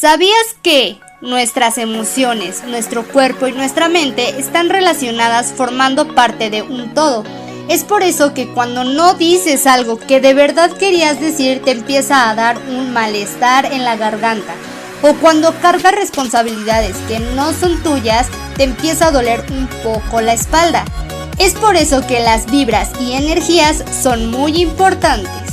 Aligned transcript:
¿Sabías 0.00 0.54
que 0.62 0.96
nuestras 1.20 1.76
emociones, 1.76 2.62
nuestro 2.62 3.02
cuerpo 3.02 3.48
y 3.48 3.52
nuestra 3.52 3.88
mente 3.88 4.38
están 4.38 4.68
relacionadas 4.68 5.52
formando 5.52 6.14
parte 6.14 6.50
de 6.50 6.62
un 6.62 6.94
todo? 6.94 7.24
Es 7.68 7.82
por 7.82 8.04
eso 8.04 8.32
que 8.32 8.46
cuando 8.46 8.84
no 8.84 9.14
dices 9.14 9.66
algo 9.66 9.98
que 9.98 10.20
de 10.20 10.34
verdad 10.34 10.70
querías 10.70 11.18
decir 11.18 11.62
te 11.64 11.72
empieza 11.72 12.30
a 12.30 12.36
dar 12.36 12.58
un 12.68 12.92
malestar 12.92 13.72
en 13.72 13.82
la 13.82 13.96
garganta. 13.96 14.54
O 15.02 15.14
cuando 15.14 15.52
cargas 15.54 15.96
responsabilidades 15.96 16.96
que 17.08 17.18
no 17.18 17.52
son 17.52 17.82
tuyas, 17.82 18.28
te 18.56 18.62
empieza 18.62 19.08
a 19.08 19.10
doler 19.10 19.44
un 19.50 19.66
poco 19.82 20.20
la 20.20 20.32
espalda. 20.32 20.84
Es 21.40 21.54
por 21.54 21.74
eso 21.74 22.06
que 22.06 22.20
las 22.20 22.48
vibras 22.48 22.90
y 23.00 23.14
energías 23.14 23.82
son 24.00 24.30
muy 24.30 24.62
importantes. 24.62 25.47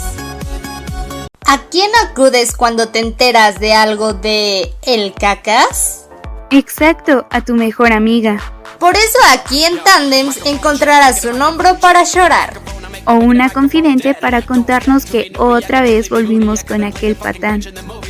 ¿A 1.47 1.59
quién 1.69 1.91
acudes 2.03 2.55
cuando 2.55 2.89
te 2.89 2.99
enteras 2.99 3.59
de 3.59 3.73
algo 3.73 4.13
de 4.13 4.73
el 4.81 5.13
cacas? 5.13 6.07
Exacto, 6.49 7.27
a 7.29 7.41
tu 7.41 7.53
mejor 7.53 7.93
amiga. 7.93 8.41
Por 8.79 8.95
eso 8.95 9.19
aquí 9.31 9.63
en 9.63 9.81
Tandems 9.83 10.43
encontrarás 10.45 11.23
un 11.23 11.41
hombro 11.41 11.79
para 11.79 12.03
llorar. 12.03 12.59
O 13.05 13.13
una 13.13 13.49
confidente 13.49 14.15
para 14.15 14.41
contarnos 14.41 15.05
que 15.05 15.33
otra 15.37 15.81
vez 15.81 16.09
volvimos 16.09 16.63
con 16.63 16.83
aquel 16.83 17.15
patán. 17.15 17.61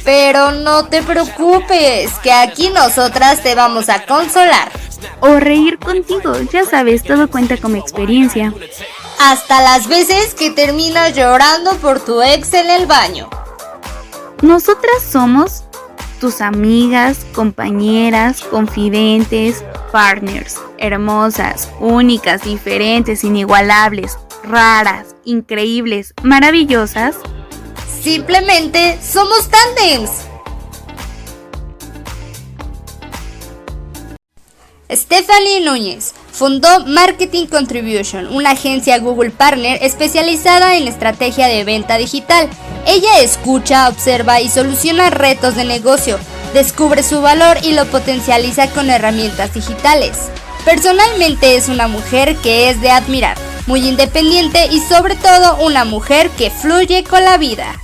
Pero 0.05 0.51
no 0.51 0.85
te 0.87 1.03
preocupes, 1.03 2.13
que 2.23 2.31
aquí 2.31 2.69
nosotras 2.69 3.43
te 3.43 3.53
vamos 3.53 3.89
a 3.89 4.05
consolar. 4.05 4.71
O 5.19 5.39
reír 5.39 5.77
contigo, 5.77 6.33
ya 6.53 6.63
sabes, 6.63 7.03
todo 7.03 7.29
cuenta 7.29 7.57
como 7.57 7.75
experiencia. 7.75 8.53
Hasta 9.19 9.61
las 9.61 9.87
veces 9.87 10.33
que 10.33 10.51
terminas 10.51 11.13
llorando 11.15 11.75
por 11.77 11.99
tu 11.99 12.21
ex 12.21 12.53
en 12.53 12.69
el 12.69 12.85
baño. 12.85 13.29
Nosotras 14.41 15.01
somos 15.09 15.63
tus 16.19 16.41
amigas, 16.41 17.25
compañeras, 17.33 18.41
confidentes, 18.41 19.63
partners, 19.91 20.57
hermosas, 20.77 21.69
únicas, 21.79 22.43
diferentes, 22.43 23.23
inigualables, 23.23 24.17
raras, 24.43 25.15
increíbles, 25.23 26.13
maravillosas. 26.23 27.15
Simplemente 28.01 28.99
somos 29.01 29.49
tandems. 29.49 30.11
Stephanie 34.91 35.61
Núñez 35.61 36.13
fundó 36.35 36.85
Marketing 36.85 37.47
Contribution, 37.47 38.27
una 38.27 38.51
agencia 38.51 38.99
Google 38.99 39.31
Partner 39.31 39.79
especializada 39.81 40.75
en 40.75 40.87
estrategia 40.87 41.47
de 41.47 41.63
venta 41.63 41.97
digital. 41.97 42.49
Ella 42.85 43.21
escucha, 43.21 43.87
observa 43.87 44.41
y 44.41 44.49
soluciona 44.49 45.09
retos 45.09 45.55
de 45.55 45.63
negocio, 45.63 46.19
descubre 46.53 47.03
su 47.03 47.21
valor 47.21 47.57
y 47.63 47.73
lo 47.73 47.85
potencializa 47.85 48.69
con 48.69 48.89
herramientas 48.89 49.53
digitales. 49.53 50.17
Personalmente 50.65 51.55
es 51.55 51.69
una 51.69 51.87
mujer 51.87 52.35
que 52.37 52.69
es 52.69 52.81
de 52.81 52.91
admirar, 52.91 53.37
muy 53.65 53.87
independiente 53.87 54.67
y 54.71 54.81
sobre 54.81 55.15
todo 55.15 55.57
una 55.63 55.85
mujer 55.85 56.29
que 56.31 56.51
fluye 56.51 57.03
con 57.03 57.23
la 57.23 57.37
vida. 57.37 57.79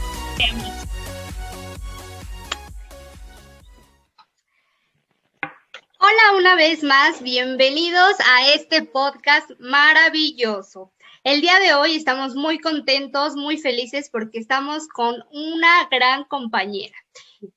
Hola 6.12 6.38
una 6.40 6.56
vez 6.56 6.84
más, 6.84 7.22
bienvenidos 7.22 8.16
a 8.26 8.50
este 8.50 8.84
podcast 8.84 9.50
maravilloso. 9.60 10.92
El 11.24 11.40
día 11.40 11.58
de 11.60 11.74
hoy 11.74 11.96
estamos 11.96 12.36
muy 12.36 12.60
contentos, 12.60 13.36
muy 13.36 13.58
felices 13.58 14.10
porque 14.12 14.40
estamos 14.40 14.90
con 14.90 15.16
una 15.32 15.88
gran 15.90 16.26
compañera. 16.26 16.96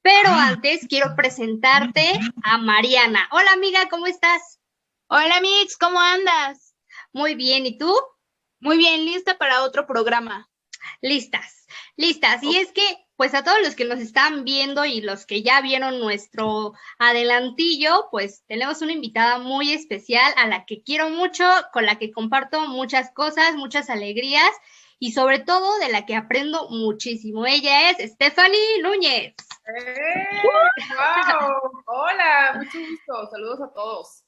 Pero 0.02 0.28
ah. 0.28 0.48
antes 0.50 0.86
quiero 0.88 1.16
presentarte 1.16 2.20
a 2.44 2.58
Mariana. 2.58 3.28
Hola 3.32 3.50
amiga, 3.54 3.88
¿cómo 3.88 4.06
estás? 4.06 4.60
Hola 5.08 5.40
Mix, 5.40 5.76
¿cómo 5.76 5.98
andas? 5.98 6.76
Muy 7.12 7.34
bien, 7.34 7.66
¿y 7.66 7.76
tú? 7.76 7.92
Muy 8.60 8.76
bien, 8.76 9.04
lista 9.04 9.36
para 9.36 9.64
otro 9.64 9.84
programa. 9.84 10.48
Listas, 11.00 11.63
listas. 11.96 12.42
Y 12.42 12.56
es 12.56 12.72
que 12.72 12.82
pues 13.16 13.34
a 13.34 13.44
todos 13.44 13.58
los 13.62 13.76
que 13.76 13.84
nos 13.84 14.00
están 14.00 14.44
viendo 14.44 14.84
y 14.84 15.00
los 15.00 15.24
que 15.24 15.42
ya 15.42 15.60
vieron 15.60 16.00
nuestro 16.00 16.72
adelantillo, 16.98 18.08
pues 18.10 18.42
tenemos 18.46 18.82
una 18.82 18.92
invitada 18.92 19.38
muy 19.38 19.72
especial 19.72 20.32
a 20.36 20.48
la 20.48 20.64
que 20.64 20.82
quiero 20.82 21.10
mucho, 21.10 21.44
con 21.72 21.86
la 21.86 21.96
que 21.96 22.10
comparto 22.10 22.66
muchas 22.66 23.12
cosas, 23.12 23.54
muchas 23.54 23.88
alegrías 23.88 24.50
y 24.98 25.12
sobre 25.12 25.38
todo 25.38 25.78
de 25.78 25.90
la 25.90 26.06
que 26.06 26.16
aprendo 26.16 26.68
muchísimo. 26.70 27.46
Ella 27.46 27.90
es 27.90 28.12
Stephanie 28.12 28.82
Núñez. 28.82 29.34
¡Eh! 29.66 30.26
¡Wow! 30.42 31.82
Hola, 31.86 32.54
mucho 32.56 32.78
gusto. 32.78 33.30
Saludos 33.30 33.60
a 33.60 33.72
todos. 33.72 34.24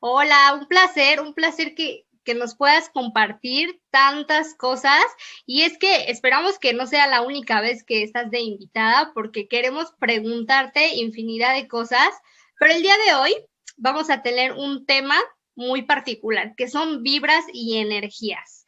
Hola, 0.00 0.54
un 0.60 0.68
placer, 0.68 1.20
un 1.20 1.34
placer 1.34 1.74
que, 1.74 2.06
que 2.24 2.34
nos 2.34 2.56
puedas 2.56 2.88
compartir 2.90 3.80
tantas 3.90 4.54
cosas. 4.54 5.02
Y 5.46 5.62
es 5.62 5.78
que 5.78 6.10
esperamos 6.10 6.58
que 6.58 6.72
no 6.72 6.86
sea 6.86 7.06
la 7.06 7.22
única 7.22 7.60
vez 7.60 7.84
que 7.84 8.02
estás 8.02 8.30
de 8.30 8.40
invitada 8.40 9.12
porque 9.14 9.48
queremos 9.48 9.92
preguntarte 9.98 10.94
infinidad 10.94 11.54
de 11.54 11.68
cosas, 11.68 12.10
pero 12.58 12.74
el 12.74 12.82
día 12.82 12.94
de 13.06 13.14
hoy 13.14 13.34
vamos 13.76 14.10
a 14.10 14.22
tener 14.22 14.52
un 14.52 14.86
tema 14.86 15.18
muy 15.54 15.82
particular, 15.82 16.54
que 16.56 16.68
son 16.68 17.02
vibras 17.02 17.44
y 17.52 17.78
energías. 17.78 18.66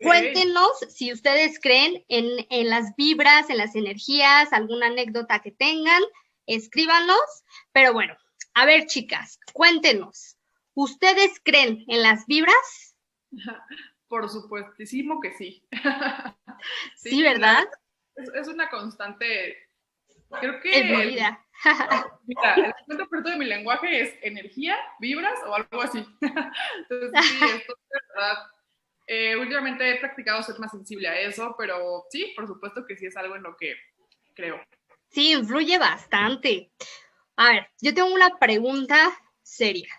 Cuéntenos 0.00 0.70
si 0.88 1.12
ustedes 1.12 1.58
creen 1.60 2.04
en, 2.08 2.46
en 2.48 2.70
las 2.70 2.94
vibras, 2.96 3.50
en 3.50 3.58
las 3.58 3.74
energías, 3.74 4.52
alguna 4.52 4.86
anécdota 4.86 5.40
que 5.40 5.50
tengan, 5.50 6.02
escríbanos, 6.46 7.20
pero 7.72 7.92
bueno, 7.92 8.16
a 8.54 8.64
ver 8.64 8.86
chicas, 8.86 9.38
cuéntenos, 9.52 10.37
¿Ustedes 10.80 11.40
creen 11.42 11.84
en 11.88 12.02
las 12.04 12.24
vibras? 12.28 12.96
Por 14.06 14.30
supuestísimo 14.30 15.20
que 15.20 15.32
sí. 15.32 15.66
sí, 16.94 17.20
¿verdad? 17.20 17.64
Es, 18.14 18.46
una 18.46 18.70
constante, 18.70 19.56
creo 20.38 20.60
que... 20.60 20.78
Es 20.78 21.08
vida. 21.08 21.44
Mira, 22.26 22.54
el 22.54 22.96
50% 22.96 23.22
de 23.24 23.36
mi 23.38 23.46
lenguaje 23.46 24.02
es 24.02 24.14
energía, 24.22 24.76
vibras 25.00 25.40
o 25.48 25.52
algo 25.52 25.82
así. 25.82 25.98
Entonces, 25.98 27.24
sí, 27.24 27.44
esto 27.56 27.74
es 27.76 27.98
verdad. 28.14 28.38
Eh, 29.08 29.34
últimamente 29.34 29.90
he 29.90 29.98
practicado 29.98 30.44
ser 30.44 30.60
más 30.60 30.70
sensible 30.70 31.08
a 31.08 31.18
eso, 31.18 31.56
pero 31.58 32.04
sí, 32.08 32.34
por 32.36 32.46
supuesto 32.46 32.86
que 32.86 32.96
sí 32.96 33.06
es 33.06 33.16
algo 33.16 33.34
en 33.34 33.42
lo 33.42 33.56
que 33.56 33.74
creo. 34.32 34.62
Sí, 35.08 35.32
influye 35.32 35.76
bastante. 35.76 36.70
A 37.34 37.50
ver, 37.50 37.68
yo 37.80 37.92
tengo 37.92 38.14
una 38.14 38.38
pregunta 38.38 39.10
seria. 39.42 39.92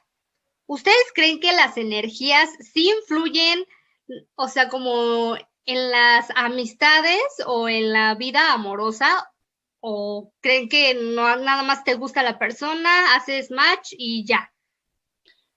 ¿Ustedes 0.70 1.12
creen 1.16 1.40
que 1.40 1.52
las 1.52 1.78
energías 1.78 2.48
sí 2.60 2.92
influyen, 2.92 3.66
o 4.36 4.48
sea, 4.48 4.70
como 4.70 5.36
en 5.66 5.90
las 5.90 6.30
amistades 6.36 7.24
o 7.48 7.68
en 7.68 7.92
la 7.92 8.14
vida 8.14 8.54
amorosa? 8.54 9.32
¿O 9.80 10.32
creen 10.42 10.70
que 10.70 10.94
no 10.94 11.36
nada 11.38 11.64
más 11.64 11.84
te 11.84 11.96
gusta 11.96 12.22
la 12.22 12.38
persona, 12.38 13.16
haces 13.16 13.50
match 13.50 13.94
y 13.98 14.28
ya? 14.28 14.54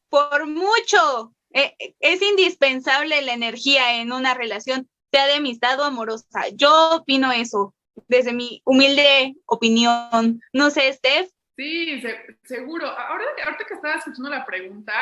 Por 0.08 0.46
mucho. 0.46 1.34
Eh, 1.52 1.76
es 2.00 2.22
indispensable 2.22 3.20
la 3.20 3.34
energía 3.34 4.00
en 4.00 4.12
una 4.12 4.32
relación, 4.32 4.88
sea 5.12 5.26
de 5.26 5.34
amistad 5.34 5.78
o 5.78 5.84
amorosa. 5.84 6.48
Yo 6.54 6.96
opino 6.96 7.32
eso, 7.32 7.74
desde 8.08 8.32
mi 8.32 8.62
humilde 8.64 9.34
opinión. 9.44 10.40
No 10.54 10.70
sé, 10.70 10.90
Steph. 10.94 11.30
Sí, 11.56 12.02
seguro. 12.44 12.86
Ahora, 12.86 13.24
ahorita 13.44 13.64
que 13.66 13.74
estaba 13.74 13.96
escuchando 13.96 14.30
la 14.30 14.44
pregunta, 14.44 14.92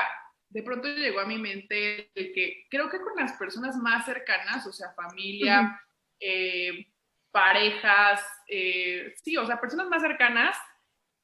de 0.48 0.62
pronto 0.62 0.88
llegó 0.88 1.20
a 1.20 1.26
mi 1.26 1.38
mente 1.38 2.10
el 2.14 2.32
que 2.32 2.66
creo 2.68 2.90
que 2.90 3.00
con 3.00 3.14
las 3.16 3.32
personas 3.34 3.76
más 3.76 4.04
cercanas, 4.04 4.66
o 4.66 4.72
sea, 4.72 4.90
familia, 4.92 5.80
eh, 6.18 6.88
parejas, 7.30 8.20
eh, 8.48 9.14
sí, 9.22 9.36
o 9.36 9.46
sea, 9.46 9.60
personas 9.60 9.88
más 9.88 10.02
cercanas, 10.02 10.56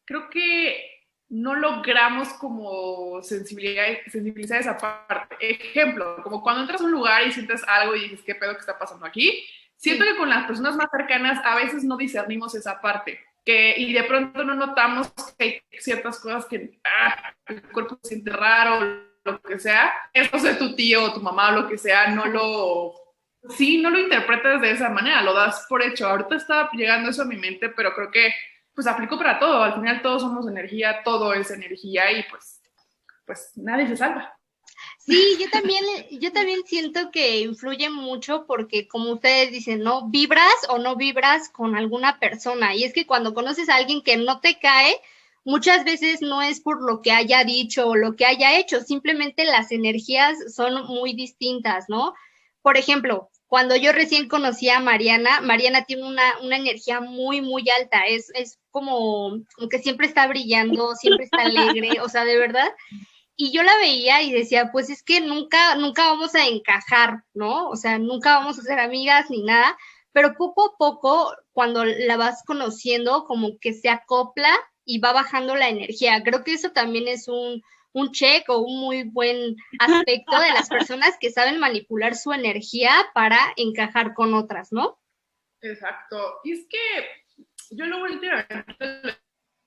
creo 0.04 0.30
que 0.30 0.92
no 1.28 1.56
logramos 1.56 2.28
como 2.34 3.20
sensibilizar 3.20 4.60
esa 4.60 4.78
parte. 4.78 5.36
Ejemplo, 5.40 6.22
como 6.22 6.40
cuando 6.40 6.62
entras 6.62 6.80
a 6.80 6.84
un 6.84 6.92
lugar 6.92 7.26
y 7.26 7.32
sientes 7.32 7.64
algo 7.66 7.96
y 7.96 8.02
dices, 8.02 8.22
¿qué 8.22 8.36
pedo 8.36 8.52
que 8.52 8.60
está 8.60 8.78
pasando 8.78 9.04
aquí? 9.04 9.44
Siento 9.74 10.04
que 10.04 10.16
con 10.16 10.30
las 10.30 10.46
personas 10.46 10.76
más 10.76 10.88
cercanas 10.90 11.44
a 11.44 11.56
veces 11.56 11.82
no 11.82 11.96
discernimos 11.96 12.54
esa 12.54 12.80
parte 12.80 13.25
que, 13.46 13.74
y 13.78 13.92
de 13.92 14.02
pronto 14.02 14.42
no 14.42 14.54
notamos 14.54 15.12
que 15.38 15.62
hay 15.72 15.80
ciertas 15.80 16.18
cosas 16.18 16.44
que 16.46 16.80
ah, 16.84 17.32
el 17.46 17.62
cuerpo 17.62 17.96
se 18.02 18.08
siente 18.08 18.32
raro, 18.32 19.06
lo 19.24 19.40
que 19.40 19.58
sea, 19.60 19.92
eso 20.12 20.38
sea 20.38 20.58
tu 20.58 20.74
tío 20.74 21.04
o 21.04 21.12
tu 21.14 21.20
mamá 21.20 21.50
o 21.50 21.62
lo 21.62 21.68
que 21.68 21.78
sea, 21.78 22.08
no 22.08 22.26
lo, 22.26 22.92
sí, 23.50 23.80
no 23.80 23.90
lo 23.90 24.00
interpretas 24.00 24.60
de 24.60 24.72
esa 24.72 24.88
manera, 24.88 25.22
lo 25.22 25.32
das 25.32 25.64
por 25.68 25.80
hecho. 25.80 26.08
Ahorita 26.08 26.34
está 26.34 26.68
llegando 26.72 27.10
eso 27.10 27.22
a 27.22 27.26
mi 27.26 27.36
mente, 27.36 27.68
pero 27.68 27.94
creo 27.94 28.10
que 28.10 28.32
pues 28.74 28.86
aplico 28.86 29.16
para 29.16 29.38
todo, 29.38 29.62
al 29.62 29.74
final 29.74 30.02
todos 30.02 30.22
somos 30.22 30.46
energía, 30.48 31.02
todo 31.02 31.32
es 31.32 31.50
energía 31.50 32.12
y 32.12 32.24
pues, 32.24 32.60
pues 33.24 33.52
nadie 33.54 33.86
se 33.86 33.96
salva. 33.96 34.36
Sí, 35.06 35.36
yo 35.38 35.48
también, 35.50 35.84
yo 36.10 36.32
también 36.32 36.60
siento 36.66 37.12
que 37.12 37.38
influye 37.40 37.90
mucho 37.90 38.44
porque 38.44 38.88
como 38.88 39.12
ustedes 39.12 39.52
dicen, 39.52 39.82
¿no? 39.84 40.08
Vibras 40.08 40.56
o 40.68 40.78
no 40.78 40.96
vibras 40.96 41.48
con 41.48 41.76
alguna 41.76 42.18
persona. 42.18 42.74
Y 42.74 42.82
es 42.82 42.92
que 42.92 43.06
cuando 43.06 43.32
conoces 43.32 43.68
a 43.68 43.76
alguien 43.76 44.02
que 44.02 44.16
no 44.16 44.40
te 44.40 44.58
cae, 44.58 45.00
muchas 45.44 45.84
veces 45.84 46.22
no 46.22 46.42
es 46.42 46.60
por 46.60 46.82
lo 46.82 47.02
que 47.02 47.12
haya 47.12 47.44
dicho 47.44 47.86
o 47.86 47.94
lo 47.94 48.16
que 48.16 48.26
haya 48.26 48.58
hecho, 48.58 48.80
simplemente 48.80 49.44
las 49.44 49.70
energías 49.70 50.36
son 50.52 50.86
muy 50.86 51.12
distintas, 51.14 51.84
¿no? 51.88 52.12
Por 52.60 52.76
ejemplo, 52.76 53.30
cuando 53.46 53.76
yo 53.76 53.92
recién 53.92 54.26
conocí 54.26 54.68
a 54.70 54.80
Mariana, 54.80 55.40
Mariana 55.40 55.84
tiene 55.84 56.02
una, 56.02 56.36
una 56.42 56.56
energía 56.56 57.00
muy, 57.00 57.40
muy 57.42 57.62
alta, 57.80 58.06
es, 58.06 58.32
es 58.34 58.58
como, 58.72 59.38
como 59.54 59.68
que 59.68 59.78
siempre 59.78 60.08
está 60.08 60.26
brillando, 60.26 60.96
siempre 60.96 61.26
está 61.26 61.42
alegre, 61.42 62.00
o 62.00 62.08
sea, 62.08 62.24
de 62.24 62.38
verdad 62.38 62.68
y 63.36 63.52
yo 63.52 63.62
la 63.62 63.76
veía 63.78 64.22
y 64.22 64.32
decía, 64.32 64.70
pues 64.72 64.88
es 64.88 65.02
que 65.02 65.20
nunca, 65.20 65.74
nunca 65.76 66.06
vamos 66.06 66.34
a 66.34 66.46
encajar, 66.46 67.24
¿no? 67.34 67.68
O 67.68 67.76
sea, 67.76 67.98
nunca 67.98 68.38
vamos 68.38 68.58
a 68.58 68.62
ser 68.62 68.80
amigas 68.80 69.30
ni 69.30 69.42
nada, 69.42 69.76
pero 70.12 70.34
poco 70.34 70.70
a 70.70 70.76
poco, 70.78 71.34
cuando 71.52 71.84
la 71.84 72.16
vas 72.16 72.42
conociendo, 72.46 73.24
como 73.24 73.58
que 73.58 73.74
se 73.74 73.90
acopla 73.90 74.50
y 74.86 75.00
va 75.00 75.12
bajando 75.12 75.54
la 75.54 75.68
energía. 75.68 76.22
Creo 76.22 76.44
que 76.44 76.54
eso 76.54 76.72
también 76.72 77.08
es 77.08 77.28
un, 77.28 77.62
un 77.92 78.12
check 78.12 78.48
o 78.48 78.58
un 78.58 78.80
muy 78.80 79.02
buen 79.02 79.56
aspecto 79.78 80.40
de 80.40 80.52
las 80.54 80.70
personas 80.70 81.16
que 81.20 81.30
saben 81.30 81.58
manipular 81.58 82.14
su 82.14 82.32
energía 82.32 82.92
para 83.12 83.38
encajar 83.56 84.14
con 84.14 84.32
otras, 84.32 84.72
¿no? 84.72 84.98
Exacto. 85.60 86.40
Y 86.44 86.52
es 86.52 86.66
que 86.68 86.78
yo 87.70 87.84
lo 87.84 88.02
últimamente 88.02 89.18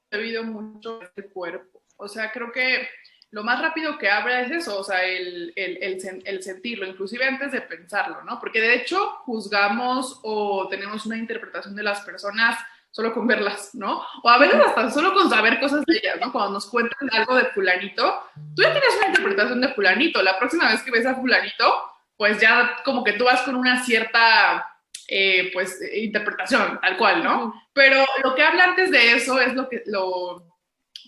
he 0.09 0.17
vivido 0.17 0.43
mucho 0.43 1.01
este 1.03 1.29
cuerpo. 1.29 1.83
O 1.97 2.07
sea, 2.07 2.31
creo 2.31 2.51
que 2.51 2.87
lo 3.31 3.43
más 3.43 3.61
rápido 3.61 3.97
que 3.97 4.09
habla 4.09 4.41
es 4.41 4.51
eso, 4.51 4.79
o 4.79 4.83
sea, 4.83 5.03
el, 5.03 5.53
el, 5.55 6.41
sentirlo, 6.41 6.87
inclusive 6.87 7.25
antes 7.25 7.51
de 7.51 7.61
pensarlo, 7.61 8.23
¿no? 8.23 8.39
Porque 8.39 8.59
de 8.59 8.73
hecho 8.73 9.17
juzgamos 9.25 10.19
o 10.23 10.67
tenemos 10.67 11.05
una 11.05 11.17
interpretación 11.17 11.75
de 11.75 11.83
las 11.83 12.01
personas 12.01 12.57
solo 12.89 13.13
con 13.13 13.27
verlas, 13.27 13.75
¿no? 13.75 14.03
O 14.23 14.29
a 14.29 14.39
veces 14.39 14.59
hasta 14.59 14.89
solo 14.89 15.13
con 15.13 15.29
saber 15.29 15.59
cosas 15.59 15.85
de 15.85 15.97
ellas, 15.97 16.17
¿no? 16.19 16.31
Cuando 16.31 16.53
nos 16.53 16.65
cuentan 16.65 17.07
algo 17.11 17.35
de 17.35 17.45
fulanito, 17.45 18.23
tú 18.55 18.63
ya 18.63 18.71
tienes 18.71 18.95
una 18.97 19.07
interpretación 19.07 19.61
de 19.61 19.73
fulanito, 19.75 20.21
la 20.23 20.39
próxima 20.39 20.71
vez 20.71 20.81
que 20.81 20.91
ves 20.91 21.05
a 21.05 21.15
fulanito, 21.15 21.83
pues 22.17 22.39
ya 22.41 22.77
como 22.83 23.03
que 23.03 23.13
tú 23.13 23.25
vas 23.25 23.43
con 23.43 23.55
una 23.55 23.83
cierta, 23.83 24.75
eh, 25.07 25.51
pues, 25.53 25.79
interpretación, 25.93 26.79
tal 26.81 26.97
cual, 26.97 27.23
¿no? 27.23 27.53
Pero 27.73 28.03
lo 28.23 28.33
que 28.33 28.43
habla 28.43 28.63
antes 28.63 28.89
de 28.89 29.13
eso 29.13 29.39
es 29.39 29.53
lo 29.53 29.69
que, 29.69 29.83
lo, 29.85 30.43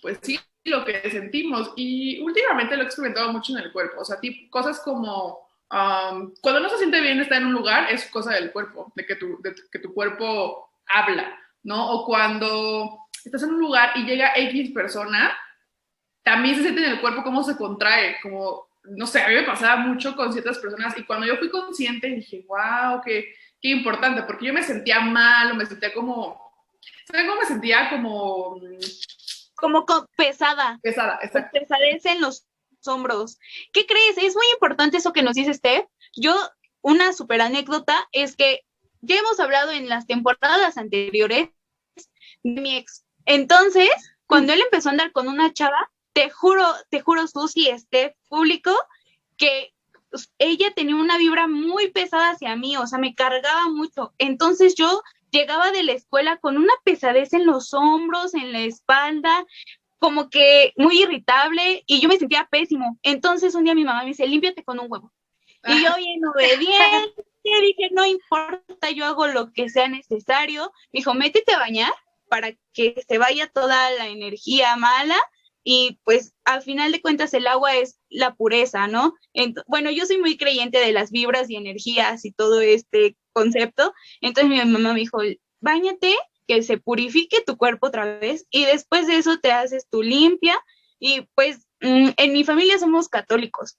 pues 0.03 0.19
sí, 0.21 0.39
lo 0.63 0.85
que 0.85 1.09
sentimos. 1.09 1.73
Y 1.75 2.19
últimamente 2.21 2.75
lo 2.75 2.83
he 2.83 2.85
experimentado 2.85 3.31
mucho 3.31 3.57
en 3.57 3.63
el 3.63 3.71
cuerpo. 3.71 4.01
O 4.01 4.05
sea, 4.05 4.19
tipo, 4.19 4.49
cosas 4.49 4.79
como 4.81 5.39
um, 5.71 6.33
cuando 6.41 6.59
no 6.59 6.69
se 6.69 6.77
siente 6.77 7.01
bien 7.01 7.19
estar 7.19 7.41
en 7.41 7.47
un 7.47 7.53
lugar, 7.53 7.91
es 7.91 8.05
cosa 8.05 8.33
del 8.33 8.51
cuerpo, 8.51 8.91
de 8.95 9.05
que 9.05 9.15
tu, 9.15 9.41
de 9.41 9.55
que 9.71 9.79
tu 9.79 9.93
cuerpo 9.93 10.71
habla, 10.87 11.37
¿no? 11.63 11.91
O 11.91 12.05
cuando 12.05 12.99
estás 13.23 13.43
en 13.43 13.49
un 13.49 13.59
lugar 13.59 13.91
y 13.95 14.03
llega 14.03 14.33
X 14.35 14.71
persona, 14.71 15.37
también 16.23 16.55
se 16.55 16.63
siente 16.63 16.83
en 16.83 16.91
el 16.91 17.01
cuerpo 17.01 17.23
cómo 17.23 17.43
se 17.43 17.57
contrae, 17.57 18.17
como, 18.21 18.67
no 18.83 19.07
sé, 19.07 19.21
a 19.21 19.27
mí 19.27 19.35
me 19.35 19.43
pasaba 19.43 19.77
mucho 19.77 20.15
con 20.15 20.31
ciertas 20.31 20.59
personas 20.59 20.97
y 20.97 21.03
cuando 21.03 21.25
yo 21.25 21.37
fui 21.37 21.49
consciente 21.49 22.07
dije, 22.07 22.45
wow, 22.47 23.01
qué, 23.03 23.33
qué 23.61 23.69
importante, 23.69 24.23
porque 24.23 24.45
yo 24.45 24.53
me 24.53 24.63
sentía 24.63 24.99
mal 24.99 25.51
o 25.51 25.55
me 25.55 25.65
sentía 25.65 25.93
como, 25.93 26.51
¿saben 27.05 27.27
cómo 27.27 27.41
me 27.41 27.47
sentía? 27.47 27.89
Como 27.89 28.59
como 29.61 29.85
pesada. 30.17 30.79
Pesada, 30.83 31.19
exacto. 31.21 31.57
Pesadez 31.57 32.05
en 32.05 32.19
los 32.19 32.45
hombros. 32.85 33.37
¿Qué 33.71 33.85
crees? 33.85 34.17
Es 34.17 34.35
muy 34.35 34.45
importante 34.53 34.97
eso 34.97 35.13
que 35.13 35.23
nos 35.23 35.35
dice 35.35 35.53
Steph. 35.53 35.85
Yo, 36.15 36.35
una 36.81 37.13
super 37.13 37.39
anécdota 37.41 38.07
es 38.11 38.35
que 38.35 38.61
ya 39.01 39.15
hemos 39.17 39.39
hablado 39.39 39.71
en 39.71 39.87
las 39.87 40.05
temporadas 40.07 40.77
anteriores 40.77 41.49
de 42.43 42.61
mi 42.61 42.75
ex. 42.75 43.05
Entonces, 43.25 43.89
cuando 44.25 44.53
él 44.53 44.61
empezó 44.61 44.89
a 44.89 44.91
andar 44.93 45.11
con 45.11 45.27
una 45.27 45.53
chava, 45.53 45.91
te 46.13 46.29
juro, 46.29 46.65
te 46.89 47.01
juro, 47.01 47.27
Susi, 47.27 47.69
este 47.69 48.17
público, 48.27 48.75
que 49.37 49.73
ella 50.37 50.71
tenía 50.75 50.95
una 50.95 51.17
vibra 51.17 51.47
muy 51.47 51.91
pesada 51.91 52.31
hacia 52.31 52.55
mí, 52.55 52.75
o 52.77 52.85
sea, 52.87 52.99
me 52.99 53.15
cargaba 53.15 53.69
mucho. 53.69 54.13
Entonces 54.17 54.75
yo 54.75 55.01
llegaba 55.31 55.71
de 55.71 55.83
la 55.83 55.93
escuela 55.93 56.37
con 56.37 56.57
una 56.57 56.73
pesadez 56.83 57.33
en 57.33 57.45
los 57.45 57.73
hombros, 57.73 58.33
en 58.33 58.51
la 58.51 58.61
espalda, 58.61 59.45
como 59.99 60.29
que 60.29 60.73
muy 60.77 61.01
irritable 61.01 61.83
y 61.85 62.01
yo 62.01 62.09
me 62.09 62.17
sentía 62.17 62.47
pésimo. 62.49 62.97
Entonces 63.03 63.55
un 63.55 63.63
día 63.63 63.75
mi 63.75 63.83
mamá 63.83 64.01
me 64.01 64.09
dice, 64.09 64.27
límpiate 64.27 64.63
con 64.63 64.79
un 64.79 64.87
huevo. 64.89 65.11
Y 65.67 65.83
yo 65.83 65.95
bien 65.95 66.25
obediente, 66.25 67.23
dije, 67.43 67.89
no 67.91 68.05
importa, 68.05 68.89
yo 68.91 69.05
hago 69.05 69.27
lo 69.27 69.51
que 69.53 69.69
sea 69.69 69.87
necesario. 69.87 70.71
Me 70.91 70.99
dijo, 70.99 71.13
métete 71.13 71.53
a 71.53 71.59
bañar 71.59 71.93
para 72.29 72.53
que 72.73 73.03
se 73.07 73.17
vaya 73.17 73.47
toda 73.47 73.91
la 73.91 74.07
energía 74.07 74.75
mala 74.75 75.17
y 75.63 75.99
pues 76.03 76.33
al 76.43 76.63
final 76.63 76.91
de 76.91 77.01
cuentas 77.01 77.33
el 77.33 77.45
agua 77.45 77.75
es 77.75 77.99
la 78.09 78.33
pureza, 78.33 78.87
¿no? 78.87 79.13
bueno, 79.67 79.91
yo 79.91 80.05
soy 80.05 80.17
muy 80.17 80.37
creyente 80.37 80.79
de 80.79 80.91
las 80.91 81.11
vibras 81.11 81.49
y 81.49 81.55
energías 81.55 82.25
y 82.25 82.31
todo 82.31 82.61
este 82.61 83.15
concepto, 83.33 83.93
entonces 84.21 84.49
mi 84.49 84.57
mamá 84.57 84.93
me 84.93 84.99
dijo, 84.99 85.19
bañate, 85.59 86.15
que 86.47 86.63
se 86.63 86.77
purifique 86.77 87.43
tu 87.45 87.57
cuerpo 87.57 87.87
otra 87.87 88.19
vez 88.19 88.45
y 88.49 88.65
después 88.65 89.07
de 89.07 89.17
eso 89.17 89.39
te 89.39 89.51
haces 89.51 89.87
tu 89.89 90.01
limpia 90.01 90.59
y 90.99 91.21
pues 91.35 91.67
mm, 91.81 92.09
en 92.17 92.33
mi 92.33 92.43
familia 92.43 92.77
somos 92.77 93.09
católicos. 93.09 93.77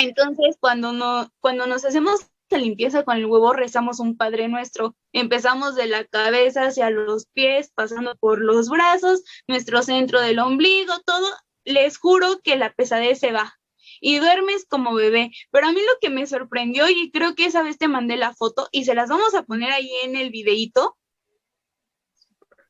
Entonces, 0.00 0.56
cuando, 0.58 0.92
no, 0.92 1.28
cuando 1.40 1.66
nos 1.66 1.84
hacemos 1.84 2.30
limpieza 2.58 3.04
con 3.04 3.16
el 3.16 3.26
huevo 3.26 3.52
rezamos 3.52 4.00
un 4.00 4.16
Padre 4.16 4.48
Nuestro. 4.48 4.96
Empezamos 5.12 5.76
de 5.76 5.86
la 5.86 6.04
cabeza 6.04 6.66
hacia 6.66 6.90
los 6.90 7.26
pies, 7.26 7.70
pasando 7.74 8.16
por 8.16 8.40
los 8.40 8.68
brazos, 8.68 9.22
nuestro 9.46 9.82
centro 9.82 10.20
del 10.20 10.38
ombligo, 10.38 10.94
todo. 11.04 11.26
Les 11.64 11.98
juro 11.98 12.40
que 12.42 12.56
la 12.56 12.72
pesadez 12.72 13.20
se 13.20 13.32
va 13.32 13.59
y 14.00 14.18
duermes 14.18 14.66
como 14.68 14.94
bebé. 14.94 15.30
Pero 15.50 15.68
a 15.68 15.72
mí 15.72 15.80
lo 15.80 15.98
que 16.00 16.10
me 16.10 16.26
sorprendió, 16.26 16.88
y 16.88 17.10
creo 17.10 17.34
que 17.34 17.44
esa 17.44 17.62
vez 17.62 17.78
te 17.78 17.88
mandé 17.88 18.16
la 18.16 18.34
foto 18.34 18.68
y 18.72 18.84
se 18.84 18.94
las 18.94 19.08
vamos 19.08 19.34
a 19.34 19.44
poner 19.44 19.70
ahí 19.72 19.90
en 20.02 20.16
el 20.16 20.30
videíto, 20.30 20.96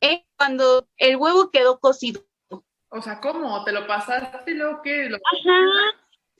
es 0.00 0.20
cuando 0.36 0.88
el 0.96 1.16
huevo 1.16 1.50
quedó 1.50 1.78
cocido. 1.78 2.22
O 2.88 3.00
sea, 3.00 3.20
¿cómo? 3.20 3.62
¿Te 3.64 3.72
lo 3.72 3.86
pasaste 3.86 4.54
lo 4.54 4.82
que? 4.82 5.08
Lo... 5.08 5.16
Ajá. 5.16 5.96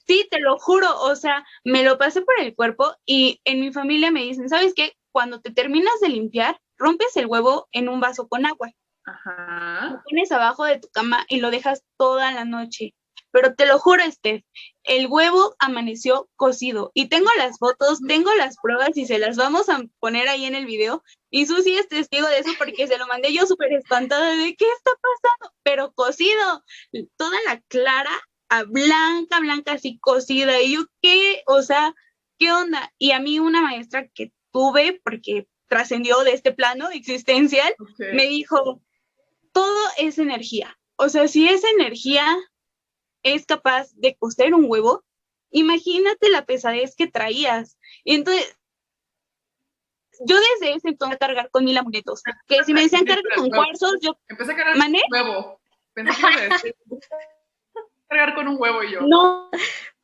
Sí, 0.07 0.27
te 0.29 0.41
lo 0.41 0.59
juro, 0.59 1.01
o 1.03 1.15
sea, 1.15 1.47
me 1.63 1.85
lo 1.85 1.97
pasé 1.97 2.23
por 2.23 2.35
el 2.41 2.57
cuerpo 2.57 2.97
y 3.07 3.41
en 3.45 3.61
mi 3.61 3.73
familia 3.73 4.11
me 4.11 4.23
dicen, 4.23 4.49
¿sabes 4.49 4.75
qué? 4.75 4.95
Cuando 5.13 5.41
te 5.41 5.53
terminas 5.53 6.01
de 6.01 6.09
limpiar, 6.09 6.59
rompes 6.79 7.17
el 7.17 7.27
huevo 7.27 7.69
en 7.71 7.89
un 7.89 8.01
vaso 8.01 8.27
con 8.27 8.45
agua. 8.45 8.73
Ajá. 9.05 9.91
Lo 9.93 10.03
pones 10.03 10.33
abajo 10.33 10.65
de 10.65 10.81
tu 10.81 10.89
cama 10.89 11.25
y 11.29 11.39
lo 11.39 11.51
dejas 11.53 11.85
toda 11.97 12.33
la 12.33 12.45
noche. 12.45 12.95
Pero 13.33 13.55
te 13.55 13.67
lo 13.67 13.79
juro, 13.79 14.03
Steph, 14.11 14.43
el 14.85 15.07
huevo 15.07 15.55
amaneció 15.59 16.29
cocido. 16.37 16.91
Y 16.95 17.09
tengo 17.09 17.31
las 17.39 17.59
fotos, 17.59 18.01
tengo 18.07 18.33
las 18.35 18.57
pruebas 18.61 18.97
y 18.97 19.07
se 19.07 19.19
las 19.19 19.37
vamos 19.37 19.69
a 19.69 19.83
poner 19.99 20.29
ahí 20.29 20.45
en 20.45 20.55
el 20.55 20.67
video. 20.67 21.03
Y 21.31 21.47
Susi 21.47 21.77
es 21.77 21.89
testigo 21.89 22.27
de 22.27 22.39
eso 22.39 22.51
porque 22.59 22.87
se 22.87 22.99
lo 22.99 23.07
mandé 23.07 23.33
yo 23.33 23.47
súper 23.47 23.73
espantada 23.73 24.37
de 24.37 24.57
qué 24.57 24.67
está 24.77 24.91
pasando. 25.01 25.55
Pero 25.63 25.93
cocido, 25.93 26.65
toda 27.17 27.37
la 27.47 27.61
clara 27.69 28.13
a 28.49 28.65
blanca, 28.65 29.41
blanca, 29.41 29.73
así 29.73 29.99
cocida. 30.01 30.61
Y 30.61 30.75
yo, 30.75 30.87
¿qué? 31.01 31.43
O 31.47 31.63
sea, 31.63 31.95
¿qué 32.39 32.53
onda? 32.53 32.93
Y 32.99 33.13
a 33.13 33.21
mí 33.21 33.39
una 33.39 33.63
maestra 33.63 34.09
que 34.09 34.33
tuve, 34.53 35.01
porque 35.05 35.47
trascendió 35.69 36.19
de 36.25 36.33
este 36.33 36.53
plano 36.53 36.91
existencial, 36.91 37.73
me 38.13 38.27
dijo, 38.27 38.83
todo 39.53 39.79
es 39.99 40.19
energía. 40.19 40.77
O 40.97 41.09
sea, 41.09 41.29
si 41.29 41.49
esa 41.49 41.69
energía 41.71 42.27
es 43.23 43.47
capaz 43.47 43.93
de 43.95 44.17
cocer 44.17 44.55
un 44.55 44.67
huevo, 44.69 45.05
imagínate 45.51 46.31
la 46.31 46.45
pesadez 46.45 46.95
que 46.97 47.07
traías. 47.07 47.79
Y 48.05 48.15
entonces, 48.15 48.57
yo 50.21 50.37
desde 50.37 50.75
ese 50.75 50.89
entonces 50.89 51.17
a 51.17 51.19
cargar 51.19 51.51
con 51.51 51.65
mil 51.65 51.77
amuletos. 51.77 52.23
Que 52.47 52.65
si 52.65 52.75
me 52.75 52.83
decían 52.83 53.05
cargar 53.05 53.25
con 53.37 53.51
cuarzos, 53.51 53.97
yo... 54.01 54.19
Empecé 54.29 54.53
a 54.53 54.57
cargar 54.57 54.77
con 54.79 54.95
huevo. 55.11 55.61
Pensé 55.95 56.13
que 56.63 56.75
cargar 58.09 58.35
con 58.35 58.49
un 58.49 58.57
huevo 58.59 58.83
y 58.83 58.93
yo. 58.93 59.01
No, 59.03 59.51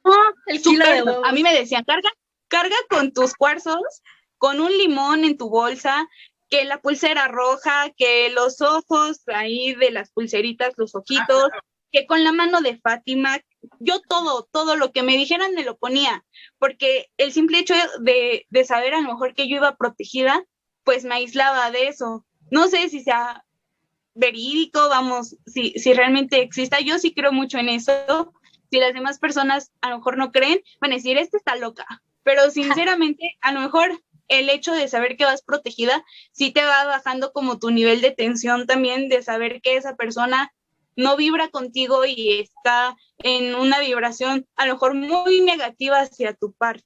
no, 0.04 0.14
el 0.46 0.62
kilo 0.62 0.86
de 0.86 1.02
huevo. 1.02 1.24
A 1.24 1.32
mí 1.32 1.42
me 1.42 1.52
decían, 1.52 1.84
carga, 1.84 2.10
carga 2.48 2.76
con 2.88 3.12
tus 3.12 3.34
cuarzos, 3.34 4.02
con 4.38 4.60
un 4.60 4.70
limón 4.70 5.24
en 5.24 5.36
tu 5.36 5.50
bolsa, 5.50 6.08
que 6.48 6.64
la 6.64 6.80
pulsera 6.80 7.28
roja, 7.28 7.90
que 7.96 8.30
los 8.30 8.60
ojos 8.60 9.22
ahí 9.26 9.74
de 9.74 9.90
las 9.90 10.12
pulseritas, 10.12 10.74
los 10.76 10.94
ojitos, 10.94 11.50
que 11.96 12.06
con 12.06 12.22
la 12.24 12.32
mano 12.32 12.60
de 12.60 12.78
Fátima, 12.78 13.40
yo 13.80 14.02
todo, 14.06 14.46
todo 14.52 14.76
lo 14.76 14.92
que 14.92 15.02
me 15.02 15.16
dijeran 15.16 15.54
me 15.54 15.64
lo 15.64 15.78
ponía, 15.78 16.26
porque 16.58 17.06
el 17.16 17.32
simple 17.32 17.58
hecho 17.58 17.74
de, 18.00 18.46
de 18.50 18.64
saber 18.66 18.92
a 18.92 19.00
lo 19.00 19.08
mejor 19.08 19.34
que 19.34 19.48
yo 19.48 19.56
iba 19.56 19.76
protegida, 19.76 20.44
pues 20.84 21.04
me 21.04 21.14
aislaba 21.14 21.70
de 21.70 21.88
eso. 21.88 22.26
No 22.50 22.68
sé 22.68 22.90
si 22.90 23.02
sea 23.02 23.46
verídico, 24.14 24.90
vamos, 24.90 25.36
si, 25.46 25.70
si 25.78 25.94
realmente 25.94 26.42
exista. 26.42 26.80
Yo 26.80 26.98
sí 26.98 27.14
creo 27.14 27.32
mucho 27.32 27.56
en 27.56 27.70
eso. 27.70 28.32
si 28.70 28.78
las 28.78 28.92
demás 28.92 29.18
personas 29.18 29.72
a 29.80 29.88
lo 29.88 29.96
mejor 29.96 30.18
no 30.18 30.32
creen, 30.32 30.60
van 30.82 30.92
a 30.92 30.96
decir, 30.96 31.16
esta 31.16 31.38
está 31.38 31.56
loca. 31.56 31.86
Pero 32.24 32.50
sinceramente, 32.50 33.38
a 33.40 33.52
lo 33.52 33.60
mejor 33.60 34.02
el 34.28 34.50
hecho 34.50 34.74
de 34.74 34.88
saber 34.88 35.16
que 35.16 35.24
vas 35.24 35.40
protegida, 35.40 36.04
sí 36.32 36.50
te 36.50 36.62
va 36.62 36.84
bajando 36.84 37.32
como 37.32 37.58
tu 37.58 37.70
nivel 37.70 38.02
de 38.02 38.10
tensión 38.10 38.66
también, 38.66 39.08
de 39.08 39.22
saber 39.22 39.62
que 39.62 39.76
esa 39.76 39.96
persona 39.96 40.52
no 40.96 41.16
vibra 41.16 41.48
contigo 41.48 42.04
y 42.04 42.40
está 42.40 42.96
en 43.18 43.54
una 43.54 43.80
vibración 43.80 44.46
a 44.56 44.66
lo 44.66 44.74
mejor 44.74 44.94
muy 44.94 45.40
negativa 45.42 46.00
hacia 46.00 46.34
tu 46.34 46.52
parte. 46.54 46.84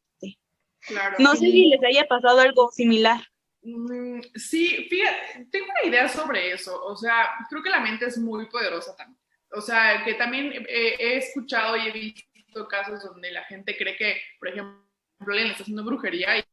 Claro. 0.80 1.16
No 1.18 1.32
sé 1.32 1.50
si 1.50 1.66
les 1.66 1.82
haya 1.84 2.06
pasado 2.08 2.40
algo 2.40 2.70
similar. 2.72 3.20
Mm, 3.62 4.20
Sí, 4.34 4.86
fíjate, 4.88 5.46
tengo 5.50 5.66
una 5.66 5.88
idea 5.90 6.08
sobre 6.08 6.52
eso. 6.52 6.82
O 6.84 6.96
sea, 6.96 7.28
creo 7.48 7.62
que 7.62 7.70
la 7.70 7.80
mente 7.80 8.06
es 8.06 8.18
muy 8.18 8.46
poderosa 8.46 8.96
también. 8.96 9.20
O 9.52 9.60
sea, 9.60 10.02
que 10.04 10.14
también 10.14 10.52
eh, 10.68 10.96
he 10.98 11.16
escuchado 11.18 11.76
y 11.76 11.88
he 11.88 11.92
visto 11.92 12.66
casos 12.68 13.02
donde 13.04 13.30
la 13.32 13.44
gente 13.44 13.76
cree 13.76 13.96
que, 13.96 14.20
por 14.38 14.48
ejemplo, 14.48 14.80
le 15.26 15.48
está 15.50 15.62
haciendo 15.62 15.84
brujería 15.84 16.38
y, 16.38 16.44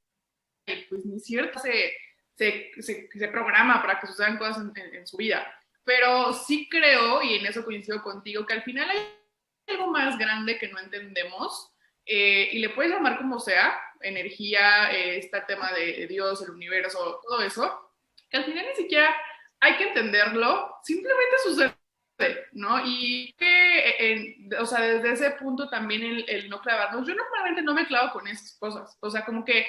y, 0.66 0.76
pues 0.90 1.06
ni 1.06 1.20
cierto 1.20 1.60
se, 1.60 1.94
se, 2.36 2.72
se, 2.82 3.08
se 3.10 3.28
programa 3.30 3.82
para 3.82 4.00
que 4.00 4.08
sucedan 4.08 4.38
cosas 4.38 4.58
en, 4.58 4.84
en- 4.84 4.96
en 4.96 5.08
su 5.08 5.16
vida. 5.18 5.48
Pero 5.88 6.34
sí 6.34 6.68
creo, 6.70 7.24
y 7.24 7.36
en 7.36 7.46
eso 7.46 7.64
coincido 7.64 8.04
contigo, 8.04 8.46
que 8.46 8.56
al 8.56 8.64
final 8.64 8.90
hay 8.90 9.00
algo 9.70 9.88
más 9.88 10.18
grande 10.18 10.60
que 10.60 10.68
no 10.68 10.80
entendemos 10.80 11.72
eh, 12.06 12.50
y 12.52 12.60
le 12.60 12.72
puedes 12.72 12.92
llamar 12.92 13.18
como 13.18 13.40
sea, 13.40 13.80
energía, 14.02 14.92
eh, 14.92 15.20
este 15.20 15.40
tema 15.48 15.72
de 15.72 16.06
Dios, 16.08 16.42
el 16.42 16.50
universo, 16.50 17.22
todo 17.24 17.42
eso, 17.42 17.94
que 18.30 18.36
al 18.36 18.44
final 18.44 18.66
ni 18.68 18.76
siquiera 18.76 19.16
hay 19.62 19.78
que 19.78 19.88
entenderlo, 19.88 20.76
simplemente 20.84 21.36
sucede, 21.46 21.78
¿no? 22.52 22.82
Y 22.84 23.34
que, 23.38 24.50
o 24.60 24.66
sea, 24.66 24.82
desde 24.82 25.14
ese 25.14 25.32
punto 25.40 25.70
también 25.70 26.04
el, 26.04 26.26
el 26.28 26.50
no 26.50 26.60
clavarnos, 26.60 27.08
yo 27.08 27.16
normalmente 27.16 27.62
no 27.62 27.74
me 27.74 27.88
clavo 27.88 28.12
con 28.12 28.28
esas 28.28 28.58
cosas, 28.60 28.98
o 29.00 29.10
sea, 29.10 29.24
como 29.24 29.46
que 29.46 29.66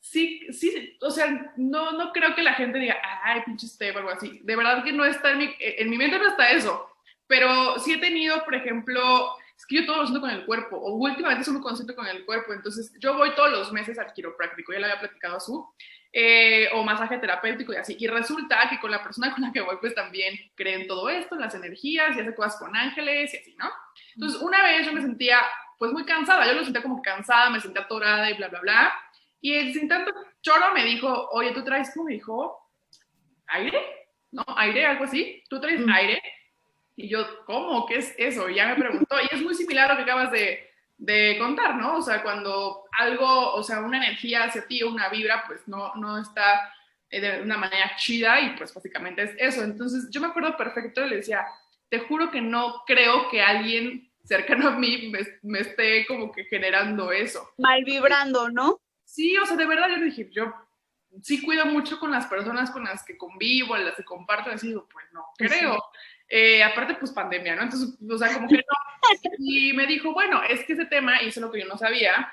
sí, 0.00 0.46
sí, 0.52 0.96
o 1.00 1.10
sea, 1.10 1.52
no, 1.56 1.92
no 1.92 2.12
creo 2.12 2.34
que 2.34 2.42
la 2.42 2.54
gente 2.54 2.78
diga, 2.78 2.96
ay, 3.22 3.42
pinche 3.44 3.66
Steph, 3.66 3.96
o 3.96 3.98
algo 3.98 4.10
así, 4.10 4.40
de 4.42 4.56
verdad 4.56 4.82
que 4.82 4.92
no 4.92 5.04
está 5.04 5.32
en 5.32 5.38
mi, 5.38 5.54
en 5.58 5.90
mi 5.90 5.98
mente 5.98 6.18
no 6.18 6.26
está 6.26 6.50
eso, 6.50 6.90
pero 7.26 7.78
sí 7.78 7.92
he 7.92 7.98
tenido, 7.98 8.42
por 8.44 8.54
ejemplo, 8.54 9.30
es 9.56 9.66
que 9.66 9.76
yo 9.76 9.86
todo 9.86 9.98
lo 9.98 10.06
siento 10.06 10.20
con 10.20 10.30
el 10.30 10.46
cuerpo, 10.46 10.76
o 10.76 10.94
últimamente 10.94 11.44
soy 11.44 11.54
muy 11.54 11.62
consciente 11.62 11.94
con 11.94 12.06
el 12.06 12.24
cuerpo, 12.24 12.52
entonces 12.52 12.92
yo 12.98 13.14
voy 13.14 13.34
todos 13.34 13.52
los 13.52 13.72
meses 13.72 13.98
al 13.98 14.12
quiropráctico, 14.12 14.72
ya 14.72 14.78
le 14.78 14.86
había 14.86 15.00
platicado 15.00 15.36
a 15.36 15.40
su, 15.40 15.68
eh, 16.12 16.68
o 16.72 16.82
masaje 16.82 17.18
terapéutico 17.18 17.72
y 17.72 17.76
así, 17.76 17.96
y 18.00 18.06
resulta 18.08 18.68
que 18.68 18.80
con 18.80 18.90
la 18.90 19.02
persona 19.02 19.32
con 19.32 19.42
la 19.42 19.52
que 19.52 19.60
voy, 19.60 19.76
pues 19.80 19.94
también 19.94 20.34
creen 20.56 20.88
todo 20.88 21.08
esto, 21.08 21.36
las 21.36 21.54
energías, 21.54 22.16
y 22.16 22.20
hace 22.20 22.34
cosas 22.34 22.56
con 22.56 22.74
ángeles 22.74 23.32
y 23.34 23.36
así, 23.36 23.54
¿no? 23.58 23.70
Entonces, 24.14 24.40
una 24.40 24.62
vez 24.62 24.86
yo 24.86 24.92
me 24.92 25.02
sentía, 25.02 25.40
pues 25.78 25.92
muy 25.92 26.04
cansada, 26.04 26.46
yo 26.46 26.54
lo 26.54 26.64
sentía 26.64 26.82
como 26.82 27.00
cansada, 27.00 27.50
me 27.50 27.60
sentía 27.60 27.82
atorada 27.82 28.28
y 28.28 28.34
bla, 28.34 28.48
bla, 28.48 28.60
bla, 28.60 28.92
y 29.40 29.54
el 29.54 29.72
sin 29.72 29.88
tanto 29.88 30.12
choro 30.42 30.72
me 30.74 30.84
dijo, 30.84 31.28
oye, 31.32 31.52
¿tú 31.52 31.62
traes, 31.64 31.90
cómo 31.94 32.06
me 32.06 32.14
dijo? 32.14 32.70
¿Aire? 33.48 33.78
¿No? 34.32 34.44
¿Aire? 34.56 34.86
Algo 34.86 35.04
así. 35.04 35.42
¿Tú 35.48 35.60
traes 35.60 35.80
Mm. 35.80 35.90
aire? 35.90 36.22
Y 36.96 37.08
yo, 37.08 37.44
¿cómo? 37.46 37.86
¿Qué 37.86 37.96
es 37.96 38.14
eso? 38.18 38.48
Y 38.48 38.56
ya 38.56 38.66
me 38.68 38.76
preguntó. 38.76 39.16
Y 39.20 39.34
es 39.34 39.42
muy 39.42 39.54
similar 39.54 39.90
a 39.90 39.94
lo 39.94 39.96
que 39.98 40.02
acabas 40.10 40.30
de, 40.30 40.68
de 40.98 41.36
contar, 41.38 41.76
¿no? 41.76 41.96
O 41.96 42.02
sea, 42.02 42.22
cuando 42.22 42.84
algo, 42.98 43.54
o 43.54 43.62
sea, 43.62 43.80
una 43.80 43.96
energía 43.96 44.44
hacia 44.44 44.66
ti, 44.66 44.82
una 44.82 45.08
vibra, 45.08 45.44
pues 45.46 45.66
no, 45.66 45.94
no 45.96 46.18
está 46.18 46.72
eh, 47.08 47.20
de 47.20 47.42
una 47.42 47.56
manera 47.56 47.96
chida 47.96 48.40
y 48.40 48.50
pues 48.56 48.72
básicamente 48.74 49.22
es 49.22 49.34
eso. 49.38 49.64
Entonces 49.64 50.08
yo 50.10 50.20
me 50.20 50.26
acuerdo 50.28 50.56
perfecto 50.56 51.04
y 51.04 51.08
le 51.10 51.16
decía, 51.16 51.44
te 51.88 52.00
juro 52.00 52.30
que 52.30 52.40
no 52.40 52.82
creo 52.86 53.28
que 53.30 53.40
alguien 53.42 54.10
cercano 54.24 54.68
a 54.68 54.72
mí 54.72 55.10
me, 55.10 55.20
me 55.42 55.60
esté 55.60 56.06
como 56.06 56.30
que 56.30 56.44
generando 56.44 57.10
eso. 57.10 57.48
Mal 57.58 57.82
vibrando, 57.84 58.50
¿no? 58.50 58.78
Sí, 59.10 59.36
o 59.36 59.44
sea, 59.44 59.56
de 59.56 59.66
verdad 59.66 59.88
yo 59.88 60.04
dije, 60.04 60.30
yo 60.30 60.54
sí 61.20 61.42
cuido 61.42 61.66
mucho 61.66 61.98
con 61.98 62.12
las 62.12 62.26
personas 62.26 62.70
con 62.70 62.84
las 62.84 63.04
que 63.04 63.18
convivo, 63.18 63.76
las 63.76 63.96
que 63.96 64.04
comparto, 64.04 64.50
así 64.50 64.68
digo, 64.68 64.88
pues 64.90 65.04
no, 65.12 65.26
creo. 65.36 65.82
Eh, 66.28 66.62
aparte, 66.62 66.94
pues 66.94 67.10
pandemia, 67.10 67.56
¿no? 67.56 67.62
Entonces, 67.62 67.98
o 68.08 68.18
sea, 68.18 68.32
como 68.34 68.48
que 68.48 68.58
no. 68.58 68.62
Y 69.38 69.72
me 69.72 69.88
dijo, 69.88 70.12
bueno, 70.12 70.44
es 70.44 70.64
que 70.64 70.74
ese 70.74 70.84
tema, 70.84 71.20
y 71.20 71.28
eso 71.28 71.40
es 71.40 71.46
lo 71.46 71.50
que 71.50 71.60
yo 71.60 71.66
no 71.66 71.76
sabía, 71.76 72.32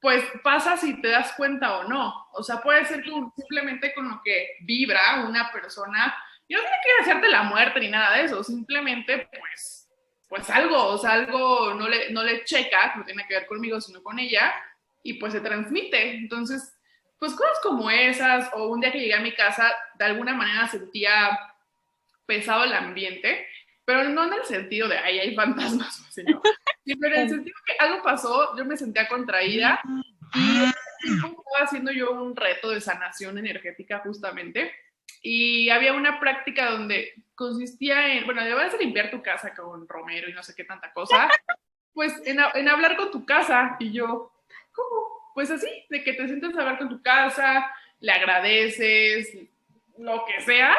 pues 0.00 0.22
pasa 0.44 0.76
si 0.76 1.00
te 1.00 1.08
das 1.08 1.32
cuenta 1.32 1.78
o 1.78 1.84
no. 1.84 2.26
O 2.32 2.42
sea, 2.42 2.60
puede 2.60 2.84
ser 2.84 3.02
que 3.02 3.10
simplemente 3.34 3.94
con 3.94 4.10
lo 4.10 4.20
que 4.22 4.56
vibra 4.60 5.24
una 5.26 5.50
persona, 5.50 6.14
y 6.46 6.54
no 6.54 6.60
tiene 6.60 6.76
que 6.84 7.02
hacerte 7.02 7.28
la 7.28 7.44
muerte 7.44 7.80
ni 7.80 7.88
nada 7.88 8.18
de 8.18 8.24
eso, 8.24 8.44
simplemente, 8.44 9.30
pues, 9.30 9.88
pues 10.28 10.50
algo, 10.50 10.88
o 10.88 10.98
sea, 10.98 11.12
algo 11.12 11.72
no 11.72 11.88
le, 11.88 12.10
no 12.10 12.22
le 12.22 12.44
checa, 12.44 12.96
no 12.96 13.04
tiene 13.06 13.26
que 13.26 13.34
ver 13.34 13.46
conmigo, 13.46 13.80
sino 13.80 14.02
con 14.02 14.18
ella, 14.18 14.52
y 15.08 15.14
pues 15.14 15.32
se 15.32 15.40
transmite. 15.40 16.16
Entonces, 16.16 16.78
pues 17.18 17.32
cosas 17.32 17.58
como 17.62 17.90
esas, 17.90 18.50
o 18.52 18.68
un 18.68 18.80
día 18.80 18.92
que 18.92 19.00
llegué 19.00 19.14
a 19.14 19.20
mi 19.20 19.32
casa, 19.32 19.72
de 19.98 20.04
alguna 20.04 20.34
manera 20.34 20.68
sentía 20.68 21.38
pesado 22.26 22.64
el 22.64 22.74
ambiente, 22.74 23.46
pero 23.86 24.04
no 24.04 24.26
en 24.26 24.34
el 24.34 24.44
sentido 24.44 24.86
de, 24.86 24.98
ay, 24.98 25.18
hay 25.18 25.34
fantasmas, 25.34 26.06
sino, 26.10 26.42
sino 26.84 27.06
en 27.06 27.14
el 27.14 27.28
sentido 27.30 27.56
que 27.64 27.72
algo 27.78 28.02
pasó, 28.02 28.54
yo 28.56 28.66
me 28.66 28.76
sentía 28.76 29.08
contraída 29.08 29.80
y 30.34 30.64
estaba 31.10 31.64
haciendo 31.64 31.90
yo 31.90 32.10
un 32.12 32.36
reto 32.36 32.68
de 32.68 32.82
sanación 32.82 33.38
energética 33.38 34.00
justamente, 34.00 34.70
y 35.22 35.70
había 35.70 35.94
una 35.94 36.20
práctica 36.20 36.70
donde 36.70 37.14
consistía 37.34 38.14
en, 38.14 38.26
bueno, 38.26 38.44
debes 38.44 38.72
de 38.72 38.78
limpiar 38.78 39.10
tu 39.10 39.22
casa 39.22 39.54
con 39.54 39.88
romero 39.88 40.28
y 40.28 40.34
no 40.34 40.42
sé 40.42 40.54
qué 40.54 40.64
tanta 40.64 40.92
cosa, 40.92 41.30
pues 41.94 42.14
en, 42.26 42.38
en 42.54 42.68
hablar 42.68 42.96
con 42.96 43.10
tu 43.10 43.24
casa, 43.24 43.76
y 43.80 43.90
yo, 43.90 44.37
¿cómo? 44.78 45.32
Pues 45.34 45.50
así, 45.50 45.68
de 45.90 46.02
que 46.04 46.12
te 46.14 46.26
sientes 46.26 46.56
a 46.56 46.60
hablar 46.60 46.78
con 46.78 46.88
tu 46.88 47.02
casa, 47.02 47.70
le 48.00 48.12
agradeces, 48.12 49.36
lo 49.98 50.24
que 50.24 50.40
sea, 50.42 50.74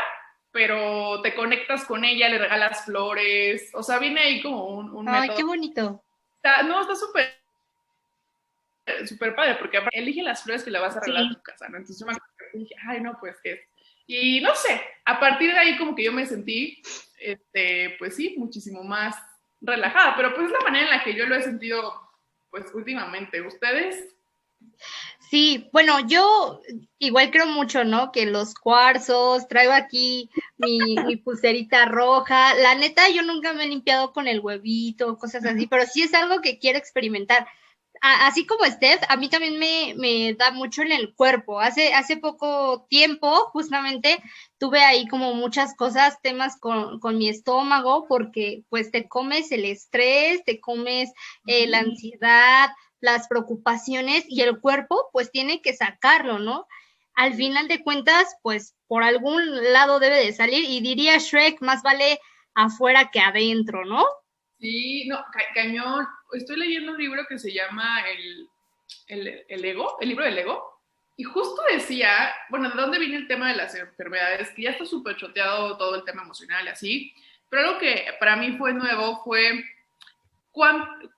pero 0.51 1.21
te 1.21 1.35
conectas 1.35 1.85
con 1.85 2.03
ella, 2.05 2.29
le 2.29 2.37
regalas 2.39 2.85
flores, 2.85 3.69
o 3.73 3.83
sea, 3.83 3.99
viene 3.99 4.21
ahí 4.21 4.41
como 4.41 4.65
un, 4.65 4.89
un 4.95 5.07
Ay, 5.09 5.21
método. 5.21 5.37
qué 5.37 5.43
bonito. 5.43 6.03
Está- 6.37 6.63
no, 6.63 6.81
está 6.81 6.95
súper 6.95 7.37
súper 9.05 9.35
padre, 9.35 9.55
porque 9.55 9.79
elige 9.91 10.23
las 10.23 10.43
flores 10.43 10.63
que 10.63 10.71
le 10.71 10.79
vas 10.79 10.97
a 10.97 10.99
regalar 11.01 11.23
Sí. 11.25 11.29
a 11.31 11.35
tu 11.35 11.43
casa, 11.43 11.69
¿no? 11.69 11.77
Entonces 11.77 11.99
yo 11.99 12.07
me 12.07 12.13
acuerdo 12.13 12.33
que 12.51 12.57
dije, 12.57 12.75
ay, 12.87 13.01
no, 13.01 13.17
pues 13.19 13.37
qué. 13.43 13.67
Y 14.07 14.41
no 14.41 14.55
sé, 14.55 14.81
a 15.05 15.19
partir 15.19 15.51
de 15.51 15.59
ahí 15.59 15.77
como 15.77 15.95
que 15.95 16.03
yo 16.03 16.11
me 16.11 16.25
sentí, 16.25 16.81
este, 17.19 17.95
pues 17.99 18.15
sí, 18.15 18.33
muchísimo 18.37 18.83
más 18.83 19.15
relajada, 19.61 20.15
pero 20.15 20.33
pues 20.33 20.47
es 20.47 20.51
la 20.53 20.61
manera 20.61 20.85
en 20.85 20.89
la 20.97 21.03
que 21.03 21.13
yo 21.13 21.27
lo 21.27 21.35
he 21.35 21.41
sentido, 21.43 22.08
pues 22.49 22.65
últimamente. 22.73 23.41
¿Ustedes? 23.41 24.15
Sí, 25.29 25.69
bueno, 25.71 25.99
yo 26.07 26.61
igual 26.97 27.29
creo 27.29 27.45
mucho, 27.45 27.83
¿no? 27.83 28.11
Que 28.11 28.25
los 28.25 28.55
cuarzos, 28.55 29.47
traigo 29.47 29.73
aquí 29.73 30.29
mi, 30.57 30.79
mi 31.05 31.17
pulserita 31.17 31.85
roja. 31.85 32.55
La 32.55 32.73
neta, 32.73 33.09
yo 33.09 33.21
nunca 33.21 33.53
me 33.53 33.65
he 33.65 33.67
limpiado 33.67 34.11
con 34.11 34.27
el 34.27 34.39
huevito, 34.39 35.17
cosas 35.17 35.45
así, 35.45 35.67
pero 35.67 35.85
sí 35.85 36.01
es 36.01 36.13
algo 36.15 36.41
que 36.41 36.57
quiero 36.57 36.79
experimentar. 36.79 37.47
A- 38.01 38.27
así 38.27 38.45
como 38.45 38.65
Steph, 38.65 39.01
a 39.09 39.17
mí 39.17 39.29
también 39.29 39.59
me, 39.59 39.93
me 39.97 40.33
da 40.35 40.51
mucho 40.51 40.81
en 40.81 40.91
el 40.91 41.13
cuerpo. 41.15 41.59
Hace, 41.59 41.93
hace 41.93 42.17
poco 42.17 42.85
tiempo, 42.89 43.29
justamente, 43.51 44.21
tuve 44.57 44.79
ahí 44.83 45.07
como 45.07 45.33
muchas 45.33 45.75
cosas, 45.75 46.21
temas 46.21 46.57
con, 46.59 46.99
con 46.99 47.17
mi 47.17 47.27
estómago, 47.29 48.05
porque 48.07 48.63
pues 48.69 48.91
te 48.91 49.07
comes 49.09 49.51
el 49.51 49.65
estrés, 49.65 50.43
te 50.45 50.59
comes 50.61 51.11
eh, 51.45 51.67
la 51.67 51.79
ansiedad, 51.79 52.69
las 53.01 53.27
preocupaciones 53.27 54.25
y 54.27 54.41
el 54.41 54.59
cuerpo 54.61 55.09
pues 55.13 55.31
tiene 55.31 55.61
que 55.61 55.73
sacarlo, 55.75 56.39
¿no? 56.39 56.67
Al 57.15 57.33
final 57.33 57.67
de 57.67 57.83
cuentas, 57.83 58.27
pues 58.41 58.75
por 58.87 59.03
algún 59.03 59.41
lado 59.73 59.99
debe 59.99 60.17
de 60.25 60.33
salir 60.33 60.63
y 60.69 60.79
diría 60.81 61.17
Shrek, 61.17 61.61
más 61.61 61.81
vale 61.83 62.19
afuera 62.55 63.09
que 63.11 63.19
adentro, 63.19 63.83
¿no? 63.85 64.05
Sí, 64.59 65.07
no, 65.07 65.17
ca- 65.31 65.53
cañón. 65.53 66.05
Estoy 66.33 66.57
leyendo 66.57 66.91
un 66.91 66.97
libro 66.97 67.25
que 67.27 67.39
se 67.39 67.51
llama 67.53 68.01
el, 68.09 68.47
el, 69.07 69.45
el 69.47 69.65
Ego, 69.65 69.97
el 70.01 70.09
libro 70.09 70.25
del 70.25 70.37
Ego, 70.37 70.81
y 71.17 71.23
justo 71.23 71.61
decía, 71.71 72.31
bueno, 72.49 72.69
¿de 72.69 72.75
dónde 72.81 72.99
viene 72.99 73.17
el 73.17 73.27
tema 73.27 73.49
de 73.49 73.55
las 73.55 73.75
enfermedades? 73.75 74.49
Que 74.51 74.63
ya 74.63 74.71
está 74.71 74.85
súper 74.85 75.15
choteado 75.17 75.77
todo 75.77 75.95
el 75.95 76.03
tema 76.05 76.23
emocional 76.23 76.67
así, 76.67 77.13
pero 77.49 77.67
algo 77.67 77.79
que 77.79 78.05
para 78.19 78.35
mí 78.35 78.53
fue 78.57 78.73
nuevo 78.73 79.21
fue 79.23 79.63
cuán- 80.51 81.09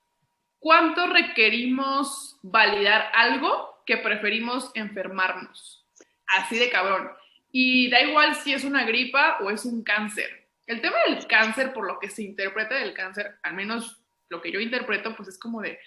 cuánto 0.59 1.07
requerimos 1.07 2.37
validar 2.41 3.11
algo 3.13 3.81
que 3.85 3.97
preferimos 3.97 4.71
enfermarnos. 4.75 5.83
Así 6.27 6.57
de 6.57 6.69
cabrón. 6.69 7.11
Y 7.51 7.89
da 7.89 8.01
igual 8.01 8.35
si 8.35 8.53
es 8.53 8.63
una 8.63 8.85
gripa 8.85 9.39
o 9.41 9.49
es 9.51 9.65
un 9.65 9.83
cáncer. 9.83 10.40
El 10.67 10.81
tema 10.81 10.97
del 11.07 11.25
cáncer, 11.27 11.73
por 11.73 11.85
lo 11.87 11.99
que 11.99 12.09
se 12.09 12.23
interpreta 12.23 12.75
del 12.75 12.93
cáncer, 12.93 13.37
al 13.43 13.53
menos 13.53 14.01
lo 14.29 14.41
que 14.41 14.51
yo 14.51 14.59
interpreto, 14.59 15.15
pues 15.15 15.29
es 15.29 15.39
como 15.39 15.61
de, 15.61 15.79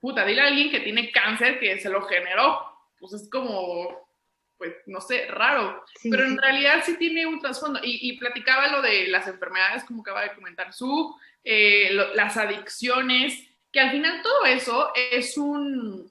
puta, 0.00 0.24
dile 0.24 0.42
a 0.42 0.46
alguien 0.46 0.70
que 0.70 0.80
tiene 0.80 1.10
cáncer 1.10 1.58
que 1.58 1.78
se 1.80 1.88
lo 1.90 2.02
generó. 2.02 2.60
Pues 2.98 3.12
es 3.14 3.28
como, 3.30 4.08
pues 4.56 4.74
no 4.86 5.00
sé, 5.00 5.26
raro. 5.26 5.84
Sí, 6.00 6.10
Pero 6.10 6.24
sí. 6.24 6.30
en 6.32 6.38
realidad 6.38 6.82
sí 6.84 6.96
tiene 6.98 7.26
un 7.26 7.40
trasfondo. 7.40 7.80
Y, 7.82 8.08
y 8.08 8.18
platicaba 8.18 8.68
lo 8.68 8.82
de 8.82 9.08
las 9.08 9.26
enfermedades, 9.28 9.84
como 9.84 10.02
acaba 10.02 10.22
de 10.22 10.34
comentar 10.34 10.72
su, 10.72 11.16
eh, 11.44 11.88
lo- 11.92 12.14
las 12.14 12.36
adicciones, 12.36 13.48
que 13.72 13.80
al 13.80 13.90
final 13.90 14.22
todo 14.22 14.44
eso 14.46 14.92
es 15.12 15.36
un, 15.38 16.10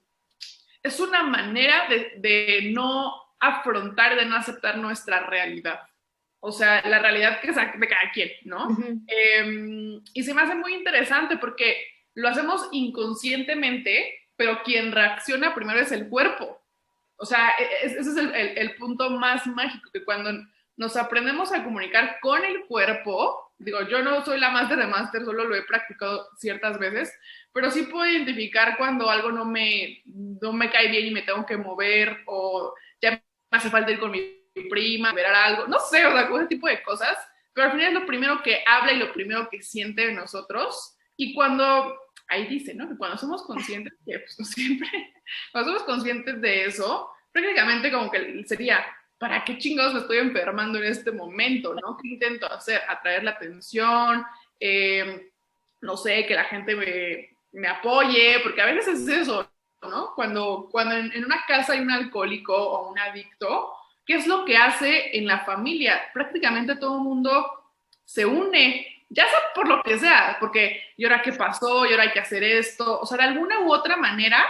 es 0.83 0.99
una 0.99 1.23
manera 1.23 1.87
de, 1.89 2.69
no 2.73 3.13
afrontar, 3.39 4.15
de 4.15 4.25
no 4.25 4.35
aceptar 4.35 4.77
nuestra 4.77 5.21
realidad. 5.21 5.81
O 6.39 6.51
sea, 6.51 6.87
la 6.87 6.99
realidad 6.99 7.41
que 7.41 7.51
de 7.51 7.87
cada 7.87 8.11
quien, 8.13 8.31
¿no? 8.45 8.67
Em, 9.07 10.01
y 10.13 10.23
se 10.23 10.33
me 10.33 10.41
hace 10.41 10.55
muy 10.55 10.73
interesante 10.73 11.37
porque 11.37 11.75
lo 12.13 12.29
hacemos 12.29 12.67
inconscientemente, 12.71 14.13
pero 14.35 14.61
quien 14.63 14.91
reacciona 14.91 15.55
primero 15.55 15.79
es 15.79 15.91
el 15.91 16.07
cuerpo. 16.09 16.61
O 17.17 17.25
sea, 17.25 17.51
e, 17.57 17.63
e, 17.63 17.85
ese 17.85 17.99
es 17.99 18.17
el, 18.17 18.33
el 18.33 18.75
punto 18.75 19.09
más 19.09 19.47
mágico, 19.47 19.89
que 19.91 20.05
cuando 20.05 20.31
nos 20.77 20.95
aprendemos 20.95 21.51
a 21.51 21.63
comunicar 21.63 22.19
con 22.21 22.45
el 22.45 22.65
cuerpo, 22.65 23.51
digo, 23.57 23.81
yo 23.87 24.03
no 24.03 24.23
soy 24.23 24.39
la 24.39 24.51
máster 24.51 24.77
de 24.77 24.85
máster, 24.85 25.25
solo 25.25 25.43
lo 25.45 25.55
he 25.55 25.63
practicado 25.63 26.29
ciertas 26.37 26.77
veces, 26.77 27.11
pero 27.51 27.71
sí 27.71 27.83
puedo 27.83 28.05
identificar 28.05 28.77
cuando 28.77 29.09
algo 29.09 29.31
no 29.31 29.43
me, 29.43 30.03
no 30.05 30.53
me 30.53 30.69
cae 30.69 30.89
bien 30.89 31.07
y 31.07 31.11
me 31.11 31.23
tengo 31.23 31.45
que 31.45 31.57
mover 31.57 32.19
o 32.27 32.73
ya 33.01 33.11
me 33.11 33.21
hace 33.49 33.71
falta 33.71 33.91
ir 33.91 33.99
con 33.99 34.11
mi 34.11 34.37
prima, 34.63 35.13
ver 35.13 35.25
algo, 35.27 35.67
no 35.67 35.79
sé, 35.79 36.05
o 36.05 36.11
sea, 36.11 36.47
tipo 36.47 36.67
de 36.67 36.81
cosas, 36.83 37.17
pero 37.53 37.67
al 37.67 37.73
final 37.73 37.87
es 37.89 37.93
lo 37.93 38.05
primero 38.05 38.41
que 38.43 38.63
habla 38.65 38.93
y 38.93 38.99
lo 38.99 39.11
primero 39.13 39.49
que 39.49 39.61
siente 39.61 40.07
de 40.07 40.13
nosotros. 40.13 40.95
Y 41.15 41.33
cuando, 41.33 41.97
ahí 42.27 42.47
dice, 42.47 42.73
¿no? 42.73 42.87
Que 42.87 42.97
cuando 42.97 43.17
somos 43.17 43.43
conscientes, 43.43 43.93
que 44.05 44.19
pues 44.19 44.49
siempre, 44.49 44.87
cuando 45.51 45.71
somos 45.71 45.83
conscientes 45.83 46.39
de 46.41 46.65
eso, 46.65 47.09
prácticamente 47.31 47.91
como 47.91 48.11
que 48.11 48.43
sería, 48.45 48.85
¿para 49.17 49.43
qué 49.43 49.57
chingados 49.57 49.93
me 49.93 49.99
estoy 50.01 50.17
enfermando 50.17 50.77
en 50.77 50.85
este 50.85 51.11
momento? 51.11 51.73
¿no? 51.73 51.97
¿Qué 51.97 52.09
intento 52.09 52.51
hacer? 52.51 52.81
Atraer 52.87 53.23
la 53.23 53.31
atención, 53.31 54.23
eh, 54.59 55.31
no 55.81 55.97
sé, 55.97 56.25
que 56.25 56.35
la 56.35 56.45
gente 56.45 56.75
me, 56.75 57.37
me 57.51 57.67
apoye, 57.67 58.39
porque 58.43 58.61
a 58.61 58.65
veces 58.65 59.01
es 59.01 59.07
eso, 59.07 59.49
¿no? 59.81 60.13
Cuando, 60.15 60.67
cuando 60.71 60.95
en, 60.95 61.25
una 61.25 61.43
casa 61.47 61.73
hay 61.73 61.79
un 61.79 61.91
alcohólico 61.91 62.55
o 62.55 62.91
un 62.91 62.99
adicto, 62.99 63.73
¿qué 64.07 64.15
es 64.15 64.25
lo 64.25 64.45
que 64.45 64.57
hace 64.57 65.15
en 65.17 65.27
la 65.27 65.39
familia? 65.41 66.01
Prácticamente 66.13 66.77
todo 66.77 66.97
el 66.97 67.03
mundo 67.03 67.45
se 68.03 68.25
une, 68.25 68.87
ya 69.09 69.27
sea 69.27 69.39
por 69.53 69.67
lo 69.67 69.83
que 69.83 69.99
sea, 69.99 70.37
porque 70.39 70.81
¿y 70.95 71.03
ahora 71.03 71.21
qué 71.21 71.33
pasó? 71.33 71.85
¿y 71.85 71.91
ahora 71.91 72.03
hay 72.03 72.11
que 72.11 72.21
hacer 72.21 72.43
esto? 72.43 72.99
O 72.99 73.05
sea, 73.05 73.17
de 73.17 73.25
alguna 73.25 73.59
u 73.59 73.71
otra 73.71 73.97
manera, 73.97 74.43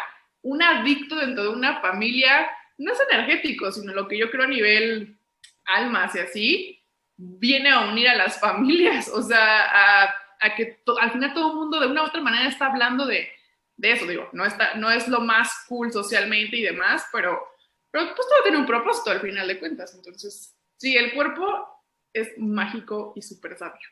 un 0.44 0.62
adicto 0.62 1.16
dentro 1.16 1.44
de 1.44 1.50
una 1.50 1.82
familia 1.82 2.50
no 2.78 2.94
es 2.94 3.00
energético, 3.10 3.72
sino 3.72 3.92
lo 3.94 4.08
que 4.08 4.18
yo 4.18 4.30
creo 4.30 4.44
a 4.44 4.48
nivel 4.48 5.18
almas 5.66 6.16
y 6.16 6.20
así, 6.20 6.84
viene 7.18 7.72
a 7.72 7.82
unir 7.82 8.08
a 8.08 8.16
las 8.16 8.40
familias, 8.40 9.10
o 9.10 9.22
sea, 9.22 10.06
a 10.40 10.56
que 10.56 10.80
al 11.02 11.12
final 11.12 11.34
todo 11.34 11.50
el 11.50 11.56
mundo 11.56 11.80
de 11.80 11.88
una 11.88 12.04
u 12.04 12.06
otra 12.06 12.22
manera 12.22 12.48
está 12.48 12.68
hablando 12.68 13.08
de, 13.08 13.28
de 13.76 13.92
eso, 13.92 14.06
digo, 14.06 14.30
no, 14.34 14.46
está, 14.46 14.76
no 14.76 14.92
es 14.92 15.08
lo 15.08 15.22
más 15.22 15.66
cool 15.68 15.92
socialmente 15.92 16.58
y 16.58 16.64
demás, 16.64 17.08
pero, 17.12 17.40
pero 17.98 18.13
pues 18.16 18.27
todo 18.27 18.44
tiene 18.44 18.60
un 18.60 18.68
propósito 18.68 19.10
al 19.10 19.22
final 19.22 19.48
de 19.48 19.60
cuentas, 19.60 19.96
entonces, 19.96 20.56
sí, 20.77 20.96
el 20.96 21.16
cuerpo 21.16 21.48
es 22.13 22.30
mágico 22.38 23.13
y 23.16 23.24
súper 23.24 23.58
sabio. 23.58 23.88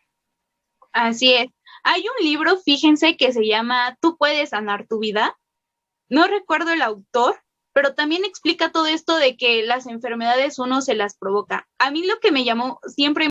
Así 0.91 1.33
es. 1.33 1.47
Hay 1.83 2.01
un 2.07 2.23
libro, 2.23 2.57
fíjense, 2.57 3.17
que 3.17 3.33
se 3.33 3.45
llama 3.47 3.97
Tú 4.01 4.15
puedes 4.17 4.51
sanar 4.51 4.87
tu 4.87 4.99
vida. 4.99 5.35
No 6.07 6.27
recuerdo 6.27 6.71
el 6.71 6.83
autor, 6.83 7.41
pero 7.75 7.93
también 7.93 8.23
explica 8.23 8.71
todo 8.71 8.85
esto 8.85 9.17
de 9.17 9.35
que 9.35 9.61
las 9.63 9.85
enfermedades 9.85 10.59
uno 10.59 10.81
se 10.81 10.95
las 10.95 11.17
provoca. 11.17 11.67
A 11.77 11.91
mí 11.91 12.07
lo 12.07 12.21
que 12.21 12.31
me 12.31 12.45
llamó 12.45 12.79
siempre, 12.87 13.27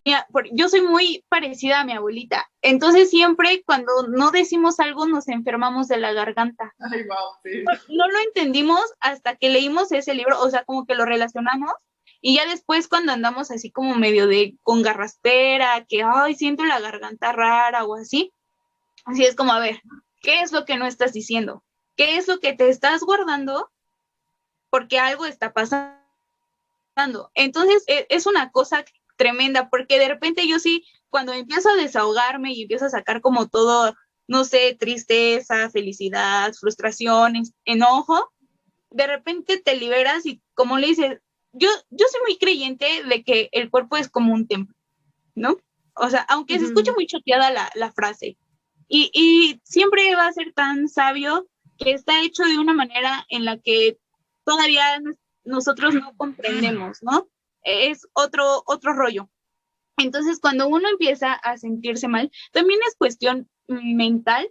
yo 0.52 0.68
soy 0.68 0.82
muy 0.82 1.24
parecida 1.30 1.80
a 1.80 1.84
mi 1.86 1.94
abuelita, 1.94 2.46
entonces 2.60 3.08
siempre 3.08 3.62
cuando 3.64 4.06
no 4.06 4.32
decimos 4.32 4.80
algo 4.80 5.06
nos 5.06 5.28
enfermamos 5.28 5.88
de 5.88 5.96
la 5.96 6.12
garganta. 6.12 6.74
Ay, 6.78 7.04
wow, 7.04 7.16
sí. 7.42 7.64
No 7.88 8.06
lo 8.06 8.18
entendimos 8.18 8.84
hasta 9.00 9.34
que 9.36 9.48
leímos 9.48 9.90
ese 9.92 10.14
libro, 10.14 10.38
o 10.38 10.50
sea, 10.50 10.62
como 10.64 10.84
que 10.84 10.94
lo 10.94 11.06
relacionamos. 11.06 11.72
Y 12.20 12.36
ya 12.36 12.44
después 12.44 12.86
cuando 12.86 13.12
andamos 13.12 13.50
así 13.50 13.70
como 13.70 13.94
medio 13.94 14.26
de 14.26 14.58
con 14.62 14.82
garraspera, 14.82 15.86
que, 15.88 16.02
ay, 16.02 16.34
siento 16.34 16.66
la 16.66 16.80
garganta 16.80 17.32
rara 17.32 17.86
o 17.86 17.94
así, 17.94 18.30
así 19.06 19.24
es 19.24 19.36
como, 19.36 19.52
a 19.52 19.60
ver, 19.60 19.80
¿qué 20.20 20.42
es 20.42 20.52
lo 20.52 20.66
que 20.66 20.76
no 20.76 20.84
estás 20.84 21.14
diciendo? 21.14 21.64
¿Qué 21.96 22.18
es 22.18 22.28
lo 22.28 22.40
que 22.40 22.52
te 22.52 22.68
estás 22.68 23.00
guardando 23.00 23.70
porque 24.74 24.98
algo 24.98 25.24
está 25.24 25.52
pasando. 25.52 27.30
Entonces, 27.36 27.84
e, 27.86 28.08
es 28.08 28.26
una 28.26 28.50
cosa 28.50 28.84
tremenda, 29.16 29.70
porque 29.70 30.00
de 30.00 30.08
repente 30.08 30.48
yo 30.48 30.58
sí, 30.58 30.84
cuando 31.10 31.32
empiezo 31.32 31.68
a 31.68 31.76
desahogarme 31.76 32.52
y 32.52 32.62
empiezo 32.62 32.86
a 32.86 32.90
sacar 32.90 33.20
como 33.20 33.46
todo, 33.46 33.94
no 34.26 34.42
sé, 34.42 34.74
tristeza, 34.74 35.70
felicidad, 35.70 36.52
frustraciones, 36.54 37.52
enojo, 37.64 38.32
de 38.90 39.06
repente 39.06 39.58
te 39.58 39.76
liberas 39.76 40.26
y 40.26 40.42
como 40.54 40.76
le 40.76 40.88
dices, 40.88 41.20
yo, 41.52 41.68
yo 41.90 42.06
soy 42.10 42.22
muy 42.26 42.36
creyente 42.36 43.04
de 43.04 43.22
que 43.22 43.50
el 43.52 43.70
cuerpo 43.70 43.96
es 43.96 44.08
como 44.10 44.34
un 44.34 44.48
templo, 44.48 44.74
¿no? 45.36 45.56
O 45.94 46.10
sea, 46.10 46.22
aunque 46.22 46.58
se 46.58 46.64
escuche 46.64 46.90
muy 46.90 47.06
choteada 47.06 47.52
la, 47.52 47.70
la 47.76 47.92
frase, 47.92 48.36
y, 48.88 49.08
y, 49.14 49.60
siempre 49.62 50.16
va 50.16 50.26
a 50.26 50.32
ser 50.32 50.52
tan 50.52 50.88
sabio 50.88 51.46
que 51.78 51.92
está 51.92 52.22
hecho 52.22 52.42
de 52.42 52.58
una 52.58 52.72
manera 52.74 53.24
en 53.28 53.44
la 53.44 53.56
que 53.58 53.98
todavía 54.44 55.00
nosotros 55.44 55.94
no 55.94 56.16
comprendemos, 56.16 57.02
¿no? 57.02 57.28
Es 57.62 58.06
otro, 58.12 58.62
otro 58.66 58.92
rollo. 58.92 59.30
Entonces, 59.96 60.40
cuando 60.40 60.68
uno 60.68 60.88
empieza 60.88 61.32
a 61.32 61.56
sentirse 61.56 62.08
mal, 62.08 62.30
también 62.52 62.80
es 62.86 62.96
cuestión 62.96 63.48
mental. 63.68 64.48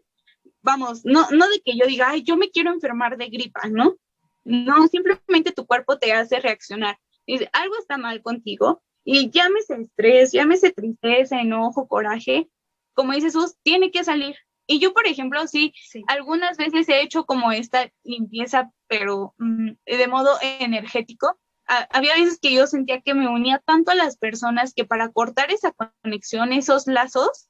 Vamos, 0.62 1.02
no, 1.04 1.30
no 1.32 1.50
de 1.50 1.62
que 1.64 1.78
yo 1.78 1.86
diga, 1.86 2.10
ay, 2.10 2.24
yo 2.24 2.38
me 2.38 2.50
quiero 2.50 2.72
enfermar 2.72 3.18
de 3.18 3.28
gripa, 3.28 3.68
¿no? 3.68 3.98
No, 4.46 4.88
simplemente 4.88 5.52
tu 5.52 5.66
cuerpo 5.66 6.00
te 6.00 6.14
hace 6.14 6.40
reaccionar. 6.40 6.98
Dice, 7.28 7.50
algo 7.54 7.78
está 7.78 7.98
mal 7.98 8.22
contigo 8.22 8.82
y 9.04 9.30
llámese 9.30 9.76
estrés, 9.76 10.32
llámese 10.32 10.72
tristeza, 10.72 11.42
enojo, 11.42 11.88
coraje. 11.88 12.50
Como 12.94 13.14
dices, 13.14 13.34
Sus, 13.34 13.58
tiene 13.64 13.92
que 13.92 14.04
salir. 14.04 14.36
Y 14.66 14.80
yo, 14.80 14.94
por 14.94 15.08
ejemplo, 15.08 15.46
sí, 15.48 15.74
algunas 16.08 16.58
veces 16.58 16.88
he 16.88 17.02
hecho 17.02 17.26
como 17.26 17.52
esta 17.52 17.92
limpieza, 18.04 18.72
pero 18.88 19.34
mm, 19.38 19.72
de 19.86 20.08
modo 20.08 20.38
energético. 20.42 21.38
había 21.66 22.16
veces 22.16 22.40
que 22.40 22.54
yo 22.54 22.68
sentía 22.68 23.02
que 23.02 23.14
me 23.14 23.28
unía 23.28 23.62
tanto 23.66 23.92
a 23.92 23.96
las 23.96 24.18
personas 24.18 24.74
que 24.74 24.86
para 24.86 25.12
cortar 25.12 25.52
esa 25.52 25.72
conexión, 25.72 26.54
esos 26.54 26.88
lazos, 26.88 27.50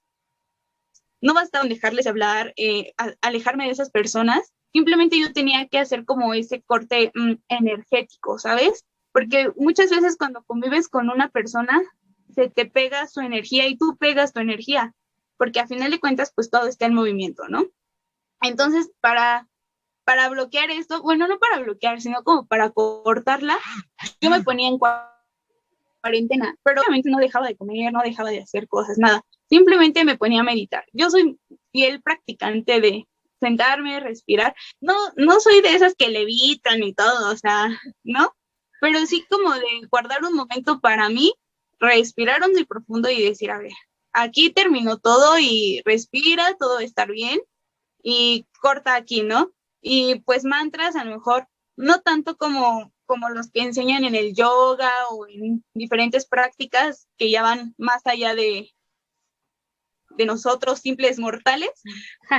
no 1.21 1.34
bastaba 1.34 1.65
dejarles 1.65 2.08
hablar, 2.08 2.54
eh, 2.58 2.93
alejarme 3.21 3.65
de 3.65 3.71
esas 3.71 3.89
personas, 3.91 4.54
simplemente 4.71 5.19
yo 5.19 5.32
tenía 5.34 5.67
que 5.67 5.80
hacer 5.80 6.06
como 6.06 6.34
ese 6.34 6.62
corte 6.63 7.12
mm, 7.15 7.34
energético, 7.47 8.39
¿sabes? 8.39 8.86
Porque 9.12 9.52
muchas 9.56 9.89
veces 9.89 10.17
cuando 10.17 10.43
convives 10.43 10.89
con 10.89 11.10
una 11.10 11.30
persona, 11.30 11.82
se 12.34 12.49
te 12.49 12.65
pega 12.65 13.08
su 13.08 13.21
energía 13.21 13.67
y 13.67 13.78
tú 13.78 13.95
pegas 13.97 14.34
tu 14.34 14.39
energía 14.39 14.93
porque 15.38 15.60
a 15.60 15.67
final 15.67 15.91
de 15.91 16.00
cuentas, 16.00 16.32
pues 16.36 16.50
todo 16.50 16.67
está 16.67 16.86
en 16.86 16.93
movimiento, 16.93 17.43
¿no? 17.50 17.65
Entonces, 18.41 18.91
para, 19.02 19.48
para 20.04 20.30
bloquear 20.30 20.69
esto, 20.72 21.02
bueno, 21.02 21.28
no 21.28 21.39
para 21.39 21.60
bloquear, 21.60 22.02
sino 22.02 22.24
como 22.24 22.46
para 22.46 22.72
cortarla, 22.72 23.58
yo 24.22 24.30
me 24.30 24.43
ponía 24.43 24.67
en 24.67 24.80
cuarentena, 26.02 26.56
pero 26.63 26.82
obviamente 26.82 27.10
no 27.10 27.17
dejaba 27.19 27.48
de 27.48 27.56
comer, 27.56 27.91
no 27.93 28.02
dejaba 28.02 28.30
de 28.30 28.41
hacer 28.41 28.67
cosas, 28.67 28.98
nada. 28.98 29.24
Simplemente 29.50 30.04
me 30.04 30.17
ponía 30.17 30.41
a 30.41 30.43
meditar. 30.43 30.86
Yo 30.93 31.10
soy 31.10 31.39
fiel 31.72 32.02
practicante 32.02 32.82
de 32.82 33.08
sentarme, 33.39 34.00
respirar. 34.00 34.56
No, 34.82 34.96
no 35.15 35.39
soy 35.39 35.62
de 35.62 35.76
esas 35.76 35.96
que 35.96 36.10
levitan 36.10 36.82
y 36.84 36.93
todo, 36.93 37.32
o 37.32 37.38
sea, 37.38 37.69
¿no? 38.04 38.34
Pero 38.82 39.06
sí 39.06 39.26
como 39.30 39.54
de 39.54 39.88
guardar 39.89 40.24
un 40.24 40.36
momento 40.36 40.80
para 40.80 41.10
mí, 41.10 41.34
respirar 41.80 42.43
hondo 42.43 42.60
y 42.60 42.65
profundo 42.65 43.10
y 43.10 43.22
decir, 43.22 43.52
a 43.52 43.60
ver, 43.60 43.72
aquí 44.13 44.52
terminó 44.52 44.97
todo 44.97 45.38
y 45.39 45.82
respira, 45.86 46.56
todo 46.58 46.76
va 46.76 46.82
a 46.82 46.86
estar 46.86 47.12
bien. 47.12 47.41
Y 48.02 48.47
corta 48.62 48.95
aquí, 48.95 49.23
¿no? 49.23 49.52
Y 49.82 50.19
pues 50.21 50.43
mantras 50.43 50.95
a 50.95 51.04
lo 51.04 51.12
mejor 51.12 51.47
no 51.76 52.02
tanto 52.02 52.38
como, 52.38 52.93
como 53.06 53.30
los 53.30 53.49
que 53.52 53.62
enseñan 53.62 54.04
en 54.06 54.15
el 54.15 54.36
yoga 54.36 54.91
o 55.10 55.28
en 55.28 55.63
diferentes 55.73 56.26
prácticas 56.26 57.08
que 57.17 57.32
ya 57.32 57.41
van 57.41 57.73
más 57.78 58.06
allá 58.06 58.36
de, 58.36 58.73
de 60.17 60.26
nosotros 60.26 60.80
simples 60.80 61.17
mortales, 61.19 61.71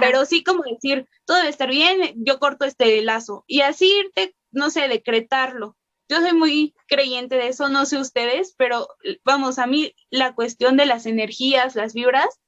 pero 0.00 0.24
sí 0.26 0.44
como 0.44 0.62
decir, 0.62 1.06
todo 1.24 1.38
a 1.38 1.48
estar 1.48 1.70
bien, 1.70 2.14
yo 2.16 2.38
corto 2.38 2.64
este 2.64 3.02
lazo. 3.02 3.44
Y 3.46 3.62
así 3.62 3.90
irte, 3.98 4.37
no 4.50 4.70
sé, 4.70 4.88
decretarlo 4.88 5.76
yo 6.08 6.20
soy 6.20 6.32
muy 6.32 6.74
creyente 6.86 7.36
de 7.36 7.48
eso, 7.48 7.68
no 7.68 7.86
sé 7.86 7.98
ustedes, 7.98 8.54
pero 8.56 8.88
vamos, 9.24 9.58
a 9.58 9.66
mí 9.66 9.94
la 10.10 10.34
cuestión 10.34 10.76
de 10.76 10.86
las 10.86 11.06
energías, 11.06 11.74
las 11.74 11.94
vibras, 11.94 12.40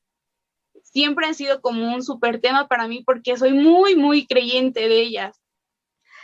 siempre 0.83 1.27
ha 1.27 1.35
sido 1.35 1.61
como 1.61 1.95
un 1.95 2.03
súper 2.03 2.41
tema 2.41 2.69
para 2.69 2.89
mí 2.89 3.03
porque 3.05 3.37
soy 3.37 3.53
muy, 3.53 3.97
muy 3.97 4.27
creyente 4.27 4.89
de 4.89 5.01
ellas. 5.01 5.41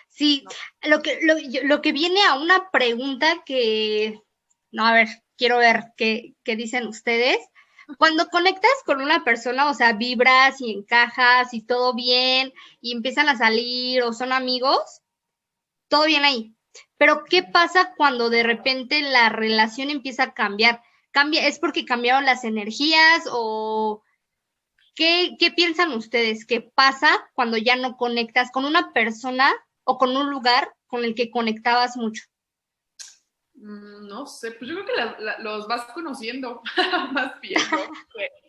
Sí, 0.09 0.45
lo, 0.83 1.01
que, 1.01 1.19
lo, 1.65 1.81
que 1.81 1.93
viene 1.93 2.23
a 2.23 2.35
una 2.35 2.71
pregunta 2.71 3.43
que, 3.47 4.21
no, 4.71 4.87
a 4.87 4.93
ver, 4.93 5.09
quiero 5.39 5.59
ver 5.59 5.93
qué, 5.97 6.35
qué 6.45 6.55
dicen 6.55 6.87
ustedes, 6.87 7.39
cuando 7.99 8.29
conectas 8.29 8.71
con 8.85 9.01
una 9.01 9.25
persona, 9.25 9.71
o 9.71 9.75
sea, 9.75 9.95
vibras 9.95 10.61
y 10.61 10.73
encajas 10.73 11.53
y 11.55 11.63
todo 11.63 11.95
bien 11.95 12.53
y 12.81 12.93
empiezan 12.93 13.29
a 13.29 13.37
salir 13.37 14.03
o 14.03 14.13
son 14.13 14.33
amigos, 14.33 15.01
todo 15.89 16.05
bien 16.05 16.25
ahí. 16.25 16.55
Pero 16.97 17.25
¿qué 17.25 17.43
pasa 17.43 17.95
cuando 17.97 18.31
de 18.31 18.43
repente 18.43 19.03
la 19.03 19.29
relación 19.29 19.91
empieza 19.91 20.25
a 20.25 20.35
cambiar? 20.35 20.83
¿Cambia, 21.11 21.47
¿Es 21.47 21.59
porque 21.59 21.85
cambiaron 21.85 22.25
las 22.25 22.45
energías 22.45 23.25
o 23.31 24.03
qué, 24.95 25.37
qué 25.39 25.51
piensan 25.51 25.93
ustedes? 25.93 26.47
¿Qué 26.47 26.61
pasa 26.61 27.09
cuando 27.35 27.57
ya 27.57 27.77
no 27.77 27.97
conectas 27.97 28.51
con 28.51 28.65
una 28.65 28.93
persona 28.93 29.53
o 29.85 29.99
con 29.99 30.17
un 30.17 30.31
lugar 30.31 30.73
con 30.87 31.05
el 31.05 31.15
que 31.15 31.31
conectabas 31.31 31.97
mucho? 31.97 32.23
Mm, 33.55 34.09
no 34.09 34.27
sé, 34.27 34.53
pues 34.53 34.71
yo 34.71 34.85
creo 34.85 35.17
que 35.17 35.43
los 35.43 35.69
vas 35.69 35.85
conociendo 35.93 36.63
más 37.13 37.41
bien, 37.41 37.61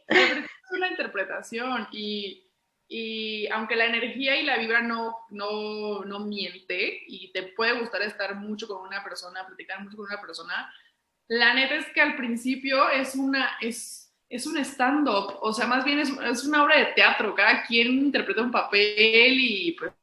es 0.08 0.50
una 0.72 0.88
interpretación 0.88 1.88
y, 1.92 2.50
y, 2.88 3.48
aunque 3.48 3.76
la 3.76 3.86
energía 3.86 4.40
y 4.40 4.46
la 4.46 4.58
vibra 4.58 4.82
no, 4.82 5.16
no, 5.30 6.04
no 6.06 6.20
miente 6.20 7.04
y 7.08 7.32
te 7.32 7.44
puede 7.44 7.80
gustar 7.80 8.02
estar 8.02 8.36
mucho 8.36 8.68
con 8.68 8.86
una 8.86 9.04
persona, 9.04 9.46
platicar 9.46 9.82
mucho 9.84 9.98
con 9.98 10.06
una 10.06 10.22
persona, 10.22 10.74
la 11.28 11.54
neta 11.54 11.76
es 11.76 11.86
que 11.94 12.02
al 12.02 12.16
principio 12.16 12.90
es 12.90 13.16
una, 13.16 13.58
es, 13.62 14.14
es 14.30 14.46
un 14.46 14.58
stand-up, 14.58 15.38
o 15.42 15.54
sea, 15.54 15.68
más 15.68 15.86
bien 15.86 16.00
es, 16.00 16.10
es, 16.10 16.44
una 16.46 16.64
obra 16.64 16.78
de 16.78 16.94
teatro, 16.94 17.34
cada 17.34 17.64
quien 17.64 17.88
interpreta 17.88 18.42
un 18.42 18.52
papel 18.52 19.40
y 19.40 19.72
pues 19.74 19.94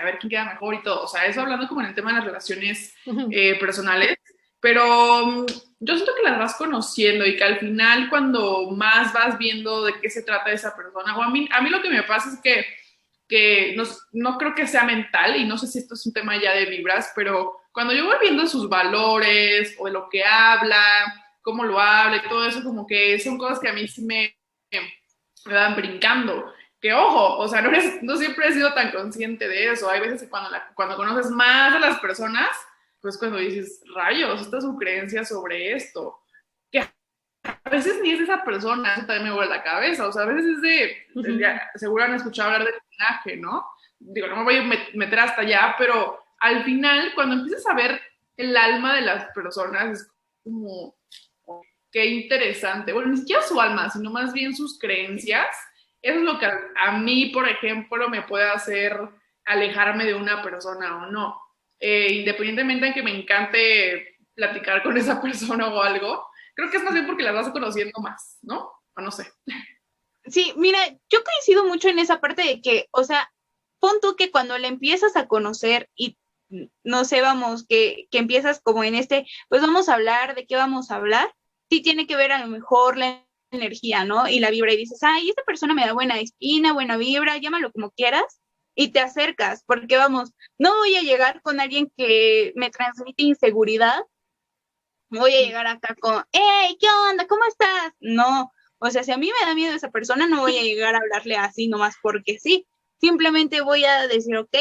a 0.00 0.04
ver 0.04 0.18
quién 0.18 0.30
queda 0.30 0.44
mejor 0.44 0.74
y 0.74 0.82
todo. 0.82 1.04
O 1.04 1.08
sea, 1.08 1.26
eso 1.26 1.40
hablando 1.40 1.68
como 1.68 1.80
en 1.80 1.88
el 1.88 1.94
tema 1.94 2.10
de 2.10 2.16
las 2.16 2.26
relaciones 2.26 2.94
eh, 3.30 3.58
personales, 3.58 4.16
pero 4.64 5.26
mm, 5.26 5.46
yo 5.80 5.94
siento 5.94 6.14
que 6.16 6.22
las 6.22 6.38
vas 6.38 6.54
conociendo 6.56 7.26
y 7.26 7.36
que 7.36 7.44
al 7.44 7.58
final 7.58 8.08
cuando 8.08 8.70
más 8.70 9.12
vas 9.12 9.36
viendo 9.36 9.84
de 9.84 10.00
qué 10.00 10.08
se 10.08 10.22
trata 10.22 10.50
esa 10.50 10.74
persona, 10.74 11.18
o 11.18 11.22
a 11.22 11.28
mí, 11.28 11.46
a 11.52 11.60
mí 11.60 11.68
lo 11.68 11.82
que 11.82 11.90
me 11.90 12.02
pasa 12.02 12.30
es 12.30 12.40
que, 12.40 12.64
que 13.28 13.74
no, 13.76 13.84
no 14.12 14.38
creo 14.38 14.54
que 14.54 14.66
sea 14.66 14.84
mental 14.84 15.36
y 15.36 15.44
no 15.44 15.58
sé 15.58 15.66
si 15.66 15.80
esto 15.80 15.92
es 15.92 16.06
un 16.06 16.14
tema 16.14 16.40
ya 16.40 16.54
de 16.54 16.64
vibras, 16.64 17.12
pero 17.14 17.58
cuando 17.72 17.92
yo 17.92 18.06
voy 18.06 18.16
viendo 18.22 18.46
sus 18.46 18.66
valores 18.66 19.76
o 19.78 19.84
de 19.84 19.92
lo 19.92 20.08
que 20.08 20.24
habla, 20.24 20.82
cómo 21.42 21.62
lo 21.64 21.78
habla 21.78 22.16
y 22.16 22.28
todo 22.30 22.46
eso, 22.46 22.64
como 22.64 22.86
que 22.86 23.18
son 23.18 23.36
cosas 23.36 23.60
que 23.60 23.68
a 23.68 23.74
mí 23.74 23.86
sí 23.86 24.00
me, 24.00 24.34
me 24.70 25.54
van 25.54 25.76
brincando 25.76 26.54
que 26.80 26.94
ojo, 26.94 27.36
o 27.36 27.48
sea, 27.48 27.60
no, 27.60 27.70
no 28.00 28.16
siempre 28.16 28.48
he 28.48 28.52
sido 28.54 28.72
tan 28.72 28.92
consciente 28.92 29.46
de 29.46 29.72
eso. 29.72 29.90
Hay 29.90 30.00
veces 30.00 30.22
que 30.22 30.28
cuando, 30.28 30.50
cuando 30.74 30.96
conoces 30.96 31.30
más 31.30 31.74
a 31.74 31.78
las 31.78 31.98
personas, 31.98 32.48
pues 33.04 33.18
cuando 33.18 33.36
dices, 33.36 33.82
rayos, 33.94 34.40
esta 34.40 34.56
es 34.56 34.64
su 34.64 34.76
creencia 34.76 35.24
sobre 35.26 35.72
esto. 35.72 36.20
Que 36.72 36.80
a 36.80 37.70
veces 37.70 38.00
ni 38.02 38.12
es 38.12 38.20
esa 38.20 38.42
persona, 38.42 38.94
eso 38.94 39.04
también 39.04 39.24
me 39.24 39.34
vuelve 39.34 39.54
la 39.54 39.62
cabeza. 39.62 40.08
O 40.08 40.12
sea, 40.12 40.22
a 40.22 40.26
veces 40.26 40.46
es 40.56 40.62
de, 40.62 40.96
seguro 41.74 42.04
han 42.04 42.14
escuchado 42.14 42.50
hablar 42.50 42.64
del 42.64 42.74
linaje, 42.90 43.36
¿no? 43.36 43.66
Digo, 43.98 44.26
no 44.28 44.36
me 44.36 44.44
voy 44.44 44.56
a 44.56 44.88
meter 44.94 45.18
hasta 45.18 45.42
allá, 45.42 45.74
pero 45.76 46.18
al 46.40 46.64
final, 46.64 47.12
cuando 47.14 47.36
empiezas 47.36 47.66
a 47.66 47.74
ver 47.74 48.00
el 48.38 48.56
alma 48.56 48.96
de 48.96 49.02
las 49.02 49.26
personas, 49.34 50.00
es 50.00 50.08
como, 50.42 50.96
qué 51.92 52.06
interesante. 52.06 52.94
Bueno, 52.94 53.10
ni 53.10 53.18
siquiera 53.18 53.42
su 53.42 53.60
alma, 53.60 53.90
sino 53.90 54.10
más 54.10 54.32
bien 54.32 54.56
sus 54.56 54.78
creencias 54.78 55.54
eso 56.04 56.18
es 56.18 56.24
lo 56.24 56.38
que 56.38 56.44
a, 56.46 56.98
mí, 56.98 57.30
por 57.30 57.48
ejemplo, 57.48 58.10
me 58.10 58.20
puede 58.20 58.44
hacer 58.50 58.94
alejarme 59.46 60.04
de 60.04 60.14
una 60.14 60.42
persona 60.42 60.98
o 60.98 61.10
no. 61.10 61.40
Eh, 61.86 62.14
independientemente 62.14 62.86
de 62.86 62.94
que 62.94 63.02
me 63.02 63.14
encante 63.14 64.16
platicar 64.34 64.82
con 64.82 64.96
esa 64.96 65.20
persona 65.20 65.68
o 65.68 65.82
algo, 65.82 66.26
creo 66.54 66.70
que 66.70 66.78
es 66.78 66.82
más 66.82 66.94
bien 66.94 67.04
porque 67.04 67.22
la 67.22 67.32
vas 67.32 67.50
conociendo 67.50 68.00
más, 68.00 68.38
¿no? 68.40 68.72
O 68.96 69.02
no 69.02 69.10
sé. 69.10 69.30
Sí, 70.24 70.54
mira, 70.56 70.78
yo 71.10 71.22
coincido 71.22 71.66
mucho 71.66 71.90
en 71.90 71.98
esa 71.98 72.22
parte 72.22 72.42
de 72.42 72.62
que, 72.62 72.88
o 72.90 73.04
sea, 73.04 73.30
pon 73.80 73.96
tú 74.00 74.16
que 74.16 74.30
cuando 74.30 74.56
le 74.56 74.68
empiezas 74.68 75.14
a 75.14 75.28
conocer 75.28 75.90
y 75.94 76.16
no 76.84 77.04
sé, 77.04 77.20
vamos, 77.20 77.66
que, 77.66 78.08
que 78.10 78.16
empiezas 78.16 78.62
como 78.62 78.82
en 78.82 78.94
este, 78.94 79.26
pues 79.50 79.60
vamos 79.60 79.90
a 79.90 79.94
hablar, 79.94 80.34
¿de 80.34 80.46
qué 80.46 80.56
vamos 80.56 80.90
a 80.90 80.96
hablar? 80.96 81.34
Sí 81.68 81.82
tiene 81.82 82.06
que 82.06 82.16
ver 82.16 82.32
a 82.32 82.38
lo 82.38 82.46
mejor 82.46 82.96
la 82.96 83.26
energía, 83.50 84.06
¿no? 84.06 84.26
Y 84.26 84.40
la 84.40 84.48
vibra 84.48 84.72
y 84.72 84.78
dices, 84.78 85.02
ay, 85.02 85.28
esta 85.28 85.42
persona 85.42 85.74
me 85.74 85.84
da 85.84 85.92
buena 85.92 86.18
espina, 86.18 86.72
buena 86.72 86.96
vibra, 86.96 87.36
llámalo 87.36 87.70
como 87.72 87.90
quieras, 87.90 88.40
y 88.74 88.88
te 88.88 89.00
acercas, 89.00 89.62
porque 89.66 89.96
vamos, 89.96 90.32
no 90.58 90.74
voy 90.76 90.96
a 90.96 91.02
llegar 91.02 91.40
con 91.42 91.60
alguien 91.60 91.92
que 91.96 92.52
me 92.56 92.70
transmite 92.70 93.22
inseguridad, 93.22 94.02
voy 95.08 95.34
a 95.34 95.40
llegar 95.40 95.66
acá 95.66 95.94
con, 96.00 96.24
hey, 96.32 96.76
¿qué 96.80 96.86
onda? 97.10 97.26
¿Cómo 97.26 97.44
estás? 97.44 97.92
No, 98.00 98.52
o 98.78 98.90
sea, 98.90 99.04
si 99.04 99.12
a 99.12 99.18
mí 99.18 99.30
me 99.40 99.46
da 99.46 99.54
miedo 99.54 99.74
esa 99.74 99.90
persona, 99.90 100.26
no 100.26 100.40
voy 100.40 100.58
a 100.58 100.62
llegar 100.62 100.94
a 100.94 100.98
hablarle 100.98 101.36
así 101.36 101.68
nomás 101.68 101.94
porque 102.02 102.38
sí, 102.38 102.66
simplemente 103.00 103.60
voy 103.60 103.84
a 103.84 104.06
decir, 104.08 104.36
ok, 104.36 104.56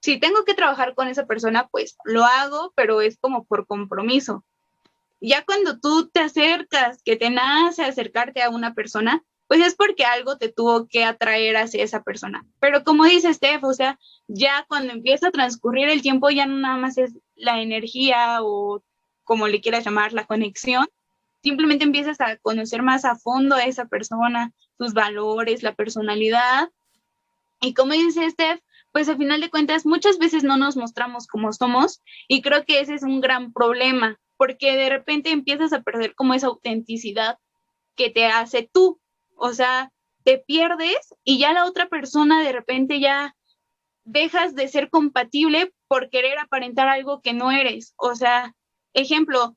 si 0.00 0.18
tengo 0.18 0.44
que 0.44 0.54
trabajar 0.54 0.94
con 0.94 1.08
esa 1.08 1.26
persona, 1.26 1.68
pues 1.68 1.96
lo 2.04 2.24
hago, 2.24 2.72
pero 2.74 3.02
es 3.02 3.18
como 3.20 3.44
por 3.44 3.66
compromiso 3.66 4.44
ya 5.20 5.44
cuando 5.44 5.78
tú 5.78 6.08
te 6.08 6.20
acercas, 6.20 7.02
que 7.02 7.16
te 7.16 7.30
nace 7.30 7.84
acercarte 7.84 8.42
a 8.42 8.50
una 8.50 8.74
persona, 8.74 9.22
pues 9.50 9.66
es 9.66 9.74
porque 9.74 10.04
algo 10.04 10.38
te 10.38 10.48
tuvo 10.48 10.86
que 10.86 11.02
atraer 11.02 11.56
hacia 11.56 11.82
esa 11.82 12.04
persona. 12.04 12.46
Pero 12.60 12.84
como 12.84 13.04
dice 13.04 13.34
Steph, 13.34 13.64
o 13.64 13.74
sea, 13.74 13.98
ya 14.28 14.64
cuando 14.68 14.92
empieza 14.92 15.26
a 15.26 15.32
transcurrir 15.32 15.88
el 15.88 16.02
tiempo, 16.02 16.30
ya 16.30 16.46
no 16.46 16.56
nada 16.56 16.76
más 16.76 16.98
es 16.98 17.18
la 17.34 17.60
energía 17.60 18.44
o 18.44 18.80
como 19.24 19.48
le 19.48 19.60
quieras 19.60 19.84
llamar, 19.84 20.12
la 20.12 20.24
conexión, 20.24 20.86
simplemente 21.42 21.82
empiezas 21.82 22.20
a 22.20 22.36
conocer 22.36 22.82
más 22.82 23.04
a 23.04 23.16
fondo 23.16 23.56
a 23.56 23.64
esa 23.64 23.86
persona, 23.86 24.52
sus 24.78 24.94
valores, 24.94 25.64
la 25.64 25.74
personalidad. 25.74 26.68
Y 27.60 27.74
como 27.74 27.94
dice 27.94 28.30
Steph, 28.30 28.60
pues 28.92 29.08
al 29.08 29.16
final 29.16 29.40
de 29.40 29.50
cuentas 29.50 29.84
muchas 29.84 30.18
veces 30.18 30.44
no 30.44 30.58
nos 30.58 30.76
mostramos 30.76 31.26
como 31.26 31.52
somos 31.52 32.00
y 32.28 32.40
creo 32.40 32.64
que 32.64 32.78
ese 32.78 32.94
es 32.94 33.02
un 33.02 33.20
gran 33.20 33.52
problema 33.52 34.16
porque 34.36 34.76
de 34.76 34.90
repente 34.90 35.32
empiezas 35.32 35.72
a 35.72 35.82
perder 35.82 36.14
como 36.14 36.34
esa 36.34 36.46
autenticidad 36.46 37.38
que 37.96 38.10
te 38.10 38.26
hace 38.26 38.70
tú. 38.72 39.00
O 39.40 39.54
sea, 39.54 39.90
te 40.22 40.38
pierdes 40.38 41.14
y 41.24 41.38
ya 41.38 41.54
la 41.54 41.64
otra 41.64 41.88
persona 41.88 42.42
de 42.42 42.52
repente 42.52 43.00
ya 43.00 43.34
dejas 44.04 44.54
de 44.54 44.68
ser 44.68 44.90
compatible 44.90 45.72
por 45.88 46.10
querer 46.10 46.38
aparentar 46.38 46.88
algo 46.88 47.22
que 47.22 47.32
no 47.32 47.50
eres. 47.50 47.94
O 47.96 48.14
sea, 48.14 48.54
ejemplo, 48.92 49.56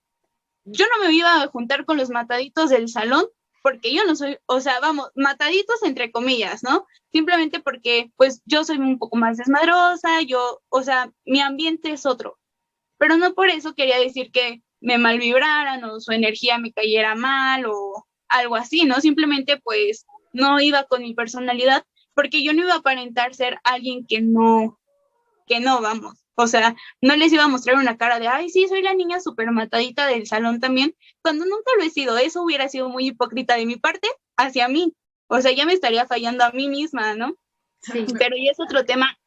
yo 0.63 0.85
no 0.87 1.03
me 1.03 1.13
iba 1.13 1.41
a 1.41 1.47
juntar 1.47 1.83
con 1.83 1.97
los 1.97 2.09
mataditos 2.09 2.69
del 2.69 2.87
salón 2.87 3.25
porque 3.61 3.93
yo 3.93 4.05
no 4.05 4.15
soy, 4.15 4.37
o 4.45 4.61
sea, 4.61 4.79
vamos, 4.79 5.09
mataditos 5.15 5.83
entre 5.83 6.11
comillas, 6.11 6.63
¿no? 6.63 6.85
Simplemente 7.11 7.59
porque 7.59 8.11
pues 8.15 8.41
yo 8.45 8.63
soy 8.63 8.77
un 8.77 8.97
poco 8.99 9.17
más 9.17 9.37
desmadrosa, 9.37 10.21
yo, 10.21 10.61
o 10.69 10.81
sea, 10.83 11.11
mi 11.25 11.41
ambiente 11.41 11.91
es 11.91 12.05
otro. 12.05 12.39
Pero 12.97 13.17
no 13.17 13.33
por 13.33 13.49
eso 13.49 13.75
quería 13.75 13.99
decir 13.99 14.31
que 14.31 14.61
me 14.79 14.97
malvibraran 14.97 15.83
o 15.83 15.99
su 15.99 16.13
energía 16.13 16.57
me 16.57 16.71
cayera 16.71 17.15
mal 17.15 17.65
o 17.65 18.05
algo 18.33 18.55
así, 18.55 18.85
¿no? 18.85 18.99
Simplemente 18.99 19.57
pues 19.57 20.05
no 20.33 20.59
iba 20.59 20.83
con 20.83 21.01
mi 21.01 21.13
personalidad 21.13 21.85
porque 22.13 22.43
yo 22.43 22.53
no 22.53 22.63
iba 22.63 22.73
a 22.73 22.77
aparentar 22.77 23.33
ser 23.33 23.59
alguien 23.63 24.05
que 24.05 24.21
no, 24.21 24.79
que 25.47 25.59
no, 25.59 25.81
vamos. 25.81 26.15
O 26.35 26.47
sea, 26.47 26.75
no 26.99 27.15
les 27.15 27.31
iba 27.31 27.43
a 27.43 27.47
mostrar 27.47 27.77
una 27.77 27.97
cara 27.97 28.19
de, 28.19 28.27
ay, 28.27 28.49
sí, 28.49 28.67
soy 28.67 28.81
la 28.81 28.95
niña 28.95 29.19
súper 29.19 29.51
matadita 29.51 30.07
del 30.07 30.25
salón 30.25 30.59
también, 30.59 30.95
cuando 31.21 31.45
nunca 31.45 31.71
lo 31.77 31.83
he 31.83 31.89
sido. 31.91 32.17
Eso 32.17 32.41
hubiera 32.41 32.67
sido 32.69 32.89
muy 32.89 33.07
hipócrita 33.07 33.55
de 33.55 33.67
mi 33.67 33.75
parte 33.75 34.07
hacia 34.35 34.67
mí. 34.67 34.95
O 35.27 35.39
sea, 35.41 35.51
ya 35.51 35.65
me 35.65 35.73
estaría 35.73 36.07
fallando 36.07 36.43
a 36.43 36.51
mí 36.51 36.67
misma, 36.67 37.13
¿no? 37.13 37.35
Sí. 37.81 38.05
Pero 38.17 38.35
ya 38.35 38.51
es 38.51 38.59
otro 38.59 38.83
tema 38.85 39.17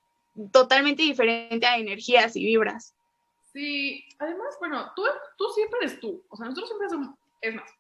totalmente 0.53 1.03
diferente 1.03 1.67
a 1.67 1.79
energías 1.79 2.35
y 2.35 2.45
vibras. 2.45 2.95
Sí, 3.53 4.05
además, 4.19 4.57
bueno, 4.59 4.91
tú, 4.97 5.03
tú 5.39 5.49
siempre 5.55 5.79
eres 5.83 6.01
tú. 6.01 6.25
O 6.29 6.37
sea, 6.37 6.47
nosotros 6.47 6.69
siempre 6.69 6.89
somos, 6.89 7.17
es 7.41 7.55
más, 7.55 7.71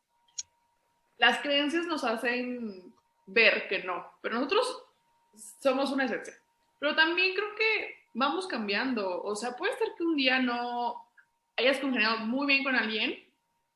las 1.19 1.39
creencias 1.41 1.87
nos 1.87 2.05
hacen 2.05 2.93
ver 3.27 3.69
que 3.69 3.83
no, 3.83 4.13
pero 4.21 4.37
nosotros 4.37 4.83
somos 5.61 5.91
una 5.91 6.05
excepción. 6.05 6.37
Pero 6.79 6.95
también 6.95 7.35
creo 7.35 7.55
que 7.55 7.97
vamos 8.15 8.47
cambiando. 8.47 9.23
O 9.23 9.35
sea, 9.37 9.57
puede 9.57 9.77
ser 9.79 9.89
que 9.97 10.05
un 10.05 10.17
día 10.17 10.41
no 10.41 11.07
hayas 11.57 11.79
congeniado 11.79 12.19
muy 12.19 12.47
bien 12.47 12.65
con 12.65 12.75
alguien, 12.75 13.25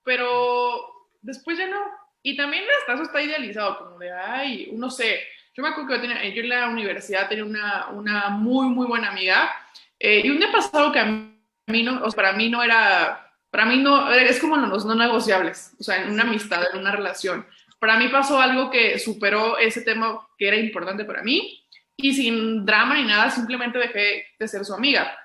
pero 0.05 1.09
después 1.23 1.59
ya 1.59 1.67
no. 1.67 1.81
Y 2.23 2.37
también 2.37 2.65
hasta 2.81 2.95
eso 2.95 3.05
está 3.05 3.23
idealizado, 3.23 3.79
como 3.79 3.99
de, 3.99 4.13
ay, 4.13 4.71
no 4.73 4.91
sé. 4.91 5.21
Yo 5.55 5.63
me 5.63 5.71
acuerdo 5.71 5.89
que 5.89 5.95
yo, 5.97 6.01
tenía, 6.03 6.29
yo 6.29 6.43
en 6.43 6.49
la 6.49 6.69
universidad 6.69 7.29
tenía 7.29 7.45
una, 7.45 7.89
una 7.89 8.29
muy, 8.29 8.69
muy 8.69 8.87
buena 8.87 9.11
amiga. 9.11 9.51
Eh, 9.99 10.23
y 10.25 10.31
un 10.31 10.39
día 10.39 10.53
pasado 10.53 10.93
que 10.93 10.99
a 10.99 11.05
mí 11.05 11.83
no, 11.83 12.05
o 12.05 12.11
para 12.13 12.33
mí 12.33 12.49
no 12.49 12.63
era, 12.63 13.30
para 13.51 13.67
mí 13.67 13.79
no, 13.79 14.11
es 14.13 14.39
como 14.39 14.57
los 14.57 14.85
no 14.85 14.95
negociables, 14.95 15.75
o 15.79 15.83
sea, 15.83 16.03
en 16.03 16.11
una 16.13 16.23
amistad, 16.23 16.63
en 16.73 16.81
una 16.81 16.93
relación. 16.93 17.47
Para 17.79 17.99
mí 17.99 18.09
pasó 18.09 18.41
algo 18.41 18.71
que 18.71 18.99
superó 18.99 19.59
ese 19.59 19.83
tema 19.83 20.27
que 20.39 20.49
era 20.49 20.57
importante 20.57 21.05
para 21.05 21.23
mí 21.23 21.65
y 21.97 22.15
sin 22.15 22.65
drama 22.65 22.95
ni 22.95 23.05
nada, 23.05 23.31
simplemente 23.31 23.79
dejé 23.79 24.27
de 24.39 24.49
ser 24.49 24.65
su 24.65 24.75
amiga. 24.75 25.17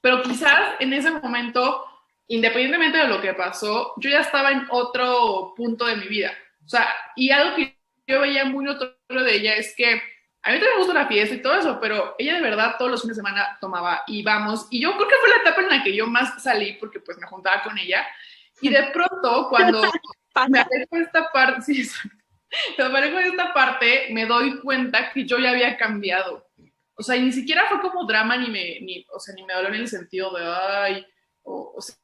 Pero 0.00 0.22
quizás 0.22 0.74
en 0.80 0.92
ese 0.92 1.10
momento, 1.10 1.84
independientemente 2.28 2.98
de 2.98 3.08
lo 3.08 3.20
que 3.20 3.34
pasó, 3.34 3.94
yo 3.96 4.10
ya 4.10 4.20
estaba 4.20 4.52
en 4.52 4.66
otro 4.70 5.54
punto 5.56 5.86
de 5.86 5.96
mi 5.96 6.06
vida. 6.06 6.32
O 6.64 6.68
sea, 6.68 6.88
y 7.16 7.30
algo 7.30 7.56
que 7.56 7.76
yo 8.06 8.20
veía 8.20 8.44
muy 8.44 8.64
notorio 8.64 9.24
de 9.24 9.34
ella 9.34 9.56
es 9.56 9.74
que 9.76 10.00
a 10.46 10.50
mí 10.50 10.60
también 10.60 10.74
me 10.74 10.78
gusta 10.78 10.94
la 10.94 11.08
fiesta 11.08 11.34
y 11.34 11.42
todo 11.42 11.54
eso, 11.56 11.80
pero 11.80 12.14
ella 12.18 12.34
de 12.34 12.40
verdad 12.40 12.76
todos 12.78 12.88
los 12.88 13.02
fines 13.02 13.16
de 13.16 13.20
semana 13.20 13.58
tomaba 13.60 14.04
y 14.06 14.22
vamos. 14.22 14.68
Y 14.70 14.80
yo 14.80 14.94
creo 14.94 15.08
que 15.08 15.16
fue 15.16 15.28
la 15.30 15.36
etapa 15.38 15.60
en 15.60 15.68
la 15.68 15.82
que 15.82 15.92
yo 15.92 16.06
más 16.06 16.40
salí 16.40 16.74
porque 16.74 17.00
pues 17.00 17.18
me 17.18 17.26
juntaba 17.26 17.64
con 17.64 17.76
ella. 17.76 18.06
Y 18.60 18.68
de 18.68 18.84
pronto 18.92 19.48
cuando 19.50 19.82
me 20.48 20.60
alejo 20.60 20.96
de 20.96 21.02
esta 21.02 21.32
parte, 21.32 21.62
sí, 21.62 21.90
me 22.78 23.00
de 23.00 23.26
esta 23.26 23.52
parte, 23.52 24.06
me 24.12 24.24
doy 24.24 24.60
cuenta 24.60 25.10
que 25.10 25.26
yo 25.26 25.36
ya 25.40 25.50
había 25.50 25.76
cambiado. 25.76 26.46
O 26.94 27.02
sea, 27.02 27.16
y 27.16 27.22
ni 27.22 27.32
siquiera 27.32 27.66
fue 27.68 27.80
como 27.80 28.06
drama 28.06 28.36
ni 28.36 28.48
me, 28.48 28.78
ni, 28.82 29.04
o 29.12 29.18
sea, 29.18 29.34
ni 29.34 29.42
me 29.42 29.52
dolió 29.52 29.70
en 29.70 29.74
el 29.74 29.88
sentido 29.88 30.32
de, 30.32 30.46
ay, 30.46 31.04
o, 31.42 31.74
o 31.76 31.80
sea, 31.80 31.96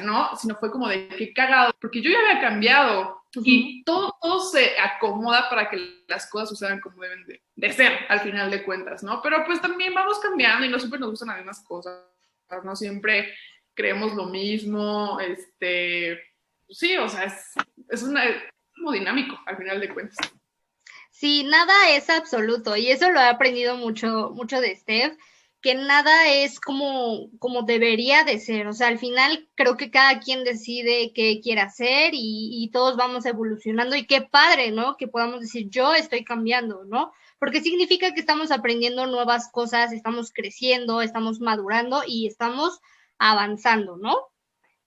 no, 0.00 0.36
sino 0.36 0.54
fue 0.54 0.70
como 0.70 0.86
de 0.86 1.08
qué 1.08 1.32
cagado, 1.32 1.74
porque 1.80 2.00
yo 2.00 2.08
ya 2.08 2.20
había 2.20 2.40
cambiado 2.40 3.21
y 3.34 3.82
todo, 3.84 4.16
todo, 4.20 4.40
se 4.40 4.78
acomoda 4.78 5.48
para 5.48 5.70
que 5.70 6.04
las 6.08 6.28
cosas 6.28 6.50
sucedan 6.50 6.80
como 6.80 7.02
deben 7.02 7.24
de, 7.26 7.72
ser 7.72 7.92
al 8.08 8.20
final 8.20 8.50
de 8.50 8.62
cuentas, 8.64 9.02
¿no? 9.02 9.22
Pero 9.22 9.44
pues 9.46 9.60
también 9.60 9.94
vamos 9.94 10.18
cambiando 10.18 10.66
y 10.66 10.68
no 10.68 10.78
siempre 10.78 11.00
nos 11.00 11.10
gustan 11.10 11.28
las 11.28 11.38
mismas 11.38 11.64
cosas, 11.64 12.02
no 12.64 12.76
siempre 12.76 13.34
creemos 13.74 14.14
lo 14.14 14.26
mismo, 14.26 15.18
este, 15.20 16.20
sí, 16.68 16.96
o 16.98 17.08
sea, 17.08 17.24
es, 17.24 17.54
es, 17.88 18.02
una, 18.02 18.24
es 18.24 18.42
como 18.74 18.92
dinámico 18.92 19.38
al 19.46 19.56
final 19.56 19.80
de 19.80 19.88
cuentas. 19.88 20.18
Sí, 21.10 21.44
nada 21.44 21.90
es 21.90 22.10
absoluto 22.10 22.76
y 22.76 22.88
eso 22.88 23.10
lo 23.10 23.20
he 23.20 23.28
aprendido 23.28 23.76
mucho, 23.76 24.30
mucho 24.34 24.60
de 24.60 24.76
Steph 24.76 25.16
que 25.62 25.76
nada 25.76 26.28
es 26.28 26.58
como, 26.58 27.30
como 27.38 27.62
debería 27.62 28.24
de 28.24 28.40
ser. 28.40 28.66
O 28.66 28.72
sea, 28.72 28.88
al 28.88 28.98
final 28.98 29.48
creo 29.54 29.76
que 29.76 29.92
cada 29.92 30.18
quien 30.18 30.42
decide 30.42 31.12
qué 31.14 31.40
quiere 31.40 31.60
hacer 31.60 32.10
y, 32.14 32.68
todos 32.72 32.96
vamos 32.96 33.26
evolucionando 33.26 33.94
y 33.94 34.06
qué 34.06 34.22
padre, 34.22 34.72
¿no? 34.72 34.96
Que 34.96 35.06
podamos 35.06 35.40
decir, 35.40 35.68
yo 35.68 35.94
estoy 35.94 36.24
cambiando, 36.24 36.84
¿no? 36.84 37.12
Porque 37.38 37.60
significa 37.60 38.12
que 38.12 38.20
estamos 38.20 38.50
aprendiendo 38.50 39.06
nuevas 39.06 39.50
cosas, 39.52 39.92
estamos 39.92 40.32
creciendo, 40.32 41.00
estamos 41.00 41.40
madurando 41.40 42.02
y 42.06 42.26
estamos 42.26 42.80
avanzando, 43.18 43.96
¿no? 43.96 44.16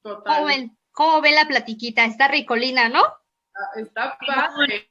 Total. 0.01 0.35
¿Cómo 0.35 0.47
ven, 0.47 0.77
cómo 0.91 1.21
ven 1.21 1.35
la 1.35 1.47
platiquita? 1.47 2.05
Está 2.05 2.27
ricolina, 2.27 2.89
¿no? 2.89 3.01
Ah, 3.01 3.79
está 3.79 4.17
padre. 4.25 4.89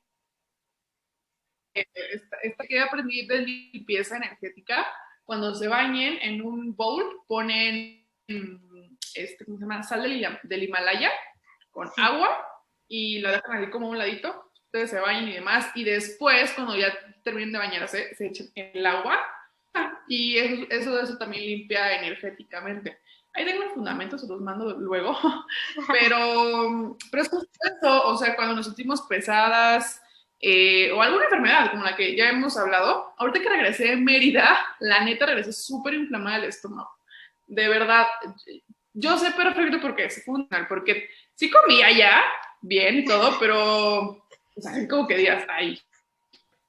Esta, 1.75 2.37
esta 2.43 2.67
que 2.67 2.81
aprendí 2.81 3.27
de 3.27 3.41
limpieza 3.41 4.17
energética 4.17 4.87
cuando 5.25 5.55
se 5.55 5.69
bañen 5.69 6.19
en 6.21 6.43
un 6.43 6.77
bowl 6.77 7.23
ponen 7.27 8.05
este, 9.15 9.45
¿cómo 9.45 9.59
se 9.59 9.63
llama? 9.63 9.83
sal 9.83 10.03
del, 10.03 10.63
Himalaya 10.63 11.11
con 11.71 11.89
agua 11.97 12.29
y 12.89 13.21
la 13.21 13.33
dejan 13.33 13.59
así 13.59 13.71
como 13.71 13.87
a 13.87 13.91
un 13.91 13.99
ladito. 13.99 14.51
Ustedes 14.67 14.91
se 14.91 15.01
bañen 15.01 15.29
y 15.29 15.35
demás. 15.35 15.71
Y 15.75 15.85
después, 15.85 16.53
cuando 16.53 16.77
ya 16.77 16.93
terminen 17.23 17.53
de 17.53 17.59
bañarse, 17.59 18.15
se 18.15 18.27
echan 18.27 18.49
el 18.55 18.85
agua. 18.85 19.21
Y 20.09 20.37
eso, 20.37 21.01
eso, 21.01 21.19
también 21.19 21.45
limpia 21.45 21.97
energéticamente. 21.97 22.99
Ahí 23.33 23.45
tengo 23.45 23.65
el 23.65 23.71
fundamento, 23.71 24.19
se 24.19 24.29
los 24.29 24.41
mando 24.41 24.79
luego. 24.79 25.17
Pero, 25.89 26.97
pero 27.11 27.23
es 27.23 27.31
eso, 27.33 28.07
o 28.07 28.17
sea, 28.17 28.37
cuando 28.37 28.55
nos 28.55 28.67
sentimos 28.67 29.03
pesadas, 29.03 30.01
eh, 30.47 30.93
o 30.93 31.01
alguna 31.01 31.25
enfermedad 31.25 31.71
como 31.71 31.85
la 31.85 31.97
que 31.97 32.15
ya 32.15 32.29
hemos 32.29 32.59
hablado. 32.59 33.15
Ahorita 33.17 33.41
que 33.41 33.49
regresé 33.49 33.85
de 33.87 33.97
Mérida, 33.97 34.59
la 34.79 35.03
neta 35.03 35.25
regresé 35.25 35.55
súper 35.55 35.95
inflamada 35.95 36.37
el 36.37 36.45
estómago. 36.45 36.91
De 37.47 37.67
verdad, 37.67 38.07
yo 38.93 39.17
sé 39.17 39.31
perfecto 39.31 39.81
por 39.81 39.97
qué 39.97 40.05
es 40.05 40.23
fundamental, 40.23 40.67
porque 40.69 41.09
sí 41.35 41.51
comía 41.51 41.91
ya 41.93 42.23
bien 42.61 42.99
y 42.99 43.05
todo, 43.07 43.39
pero 43.41 44.01
o 44.55 44.61
sea, 44.61 44.87
como 44.87 45.07
que 45.07 45.17
días 45.17 45.47
ahí, 45.49 45.81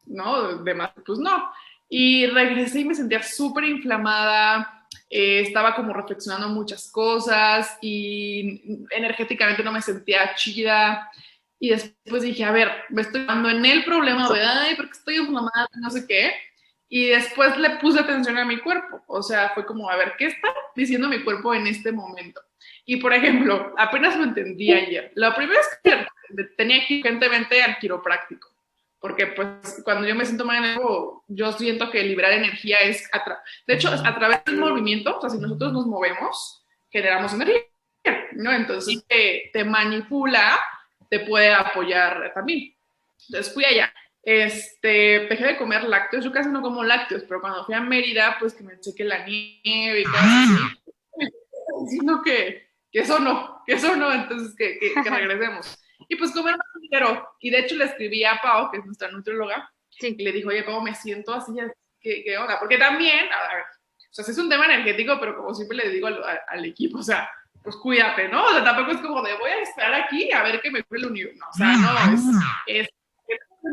¿no? 0.05 0.63
Demás, 0.63 0.91
pues 1.05 1.19
no. 1.19 1.51
Y 1.89 2.27
regresé 2.27 2.79
y 2.79 2.85
me 2.85 2.95
sentía 2.95 3.21
súper 3.23 3.65
inflamada, 3.65 4.88
eh, 5.09 5.41
estaba 5.41 5.75
como 5.75 5.91
reflexionando 5.91 6.47
muchas 6.47 6.89
cosas 6.89 7.77
y 7.81 8.85
energéticamente 8.89 9.63
no 9.63 9.73
me 9.73 9.81
sentía 9.81 10.33
chida. 10.33 11.11
Y 11.59 11.69
después 11.69 12.23
dije, 12.23 12.43
a 12.43 12.51
ver, 12.51 12.71
me 12.89 13.01
estoy 13.01 13.25
dando 13.25 13.49
en 13.49 13.65
el 13.65 13.83
problema 13.85 14.29
de, 14.29 14.41
ay, 14.41 14.75
porque 14.75 14.91
estoy 14.91 15.17
inflamada, 15.17 15.69
no 15.81 15.89
sé 15.89 16.05
qué. 16.07 16.33
Y 16.87 17.07
después 17.07 17.57
le 17.57 17.71
puse 17.77 17.99
atención 17.99 18.37
a 18.37 18.45
mi 18.45 18.57
cuerpo. 18.59 19.03
O 19.07 19.23
sea, 19.23 19.51
fue 19.53 19.65
como, 19.65 19.89
a 19.89 19.95
ver, 19.95 20.13
¿qué 20.17 20.27
está 20.27 20.49
diciendo 20.75 21.07
mi 21.07 21.23
cuerpo 21.23 21.53
en 21.53 21.67
este 21.67 21.91
momento? 21.91 22.41
Y 22.85 22.97
por 22.97 23.13
ejemplo, 23.13 23.73
apenas 23.77 24.15
lo 24.15 24.23
entendí 24.23 24.71
ayer. 24.71 25.11
La 25.15 25.35
primera 25.35 25.59
es 25.59 25.79
que 25.83 26.45
tenía 26.57 26.85
que 26.85 26.95
ir 26.95 26.99
urgentemente 27.01 27.61
al 27.63 27.77
quiropráctico. 27.79 28.49
Porque 28.99 29.27
pues 29.27 29.81
cuando 29.83 30.07
yo 30.07 30.15
me 30.15 30.25
siento 30.25 30.45
mal 30.45 30.57
en 30.57 30.71
algo, 30.71 31.23
yo 31.27 31.51
siento 31.51 31.91
que 31.91 32.03
liberar 32.03 32.31
energía 32.31 32.79
es, 32.79 33.07
de 33.67 33.73
hecho, 33.75 33.89
a 33.89 34.15
través 34.15 34.43
del 34.45 34.57
movimiento, 34.57 35.17
o 35.17 35.21
sea, 35.21 35.29
si 35.29 35.37
nosotros 35.37 35.73
nos 35.73 35.85
movemos, 35.85 36.65
generamos 36.89 37.33
energía, 37.33 37.61
¿no? 38.33 38.51
Entonces 38.51 39.05
te, 39.07 39.51
te 39.53 39.63
manipula 39.63 40.57
te 41.09 41.19
puede 41.21 41.53
apoyar 41.53 42.31
también. 42.33 42.75
Entonces 43.27 43.53
fui 43.53 43.65
allá. 43.65 43.93
Este, 44.23 45.27
dejé 45.29 45.45
de 45.45 45.57
comer 45.57 45.83
lácteos, 45.83 46.25
yo 46.25 46.31
casi 46.31 46.49
no 46.49 46.61
como 46.61 46.83
lácteos, 46.83 47.23
pero 47.27 47.41
cuando 47.41 47.63
fui 47.63 47.75
a 47.75 47.81
Mérida, 47.81 48.37
pues 48.39 48.55
que 48.55 48.63
me 48.63 48.79
cheque 48.79 49.03
la 49.03 49.23
nieve 49.23 50.01
y 50.01 50.03
cosas 50.03 50.25
así, 50.25 51.29
diciendo 51.83 52.21
que, 52.23 52.71
que 52.91 52.99
eso 53.01 53.19
no, 53.19 53.61
que 53.67 53.73
eso 53.73 53.95
no, 53.95 54.11
entonces 54.11 54.55
que, 54.55 54.79
que, 54.79 54.93
regresemos. 55.09 55.77
Y 56.07 56.15
pues 56.15 56.31
comer 56.31 56.57
más 56.57 56.67
ligero. 56.81 57.29
Y 57.39 57.51
de 57.51 57.59
hecho 57.59 57.75
le 57.75 57.85
escribí 57.85 58.23
a 58.23 58.39
Pau, 58.41 58.71
que 58.71 58.77
es 58.79 58.85
nuestra 58.85 59.11
nutrióloga, 59.11 59.71
y 59.99 60.23
le 60.23 60.31
dijo, 60.31 60.49
oye, 60.49 60.65
¿cómo 60.65 60.81
me 60.81 60.95
siento 60.95 61.33
así? 61.33 61.53
¿Qué, 62.01 62.23
qué 62.23 62.37
onda? 62.37 62.59
Porque 62.59 62.77
también, 62.77 63.31
a 63.31 63.53
ver, 63.53 63.63
o 63.63 64.23
sea, 64.23 64.25
es 64.25 64.37
un 64.37 64.49
tema 64.49 64.65
energético, 64.65 65.19
pero 65.19 65.35
como 65.37 65.53
siempre 65.53 65.77
le 65.77 65.89
digo 65.89 66.07
al, 66.07 66.23
al 66.47 66.65
equipo, 66.65 66.97
o 66.97 67.03
sea, 67.03 67.29
pues 67.65 67.75
cuídate, 67.78 68.30
¿no? 68.30 68.45
O 68.45 68.49
sea, 68.51 68.63
tampoco 68.63 68.91
es 68.91 68.97
como 68.99 69.23
de 69.23 69.36
voy 69.38 69.49
a 69.49 69.62
estar 69.62 69.91
aquí 69.95 70.32
a 70.32 70.43
ver 70.43 70.62
qué 70.62 70.69
me 70.69 70.84
fue 70.84 70.99
el. 70.99 71.12
No, 71.12 71.45
o 71.49 71.54
sea, 71.54 71.75
no, 71.75 72.13
es, 72.67 72.88
es 72.88 72.88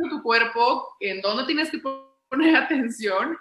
tu 0.08 0.22
cuerpo, 0.22 0.96
en 0.98 1.20
dónde 1.20 1.44
tienes 1.44 1.70
que 1.70 1.78
poner 2.28 2.56
atención. 2.56 3.38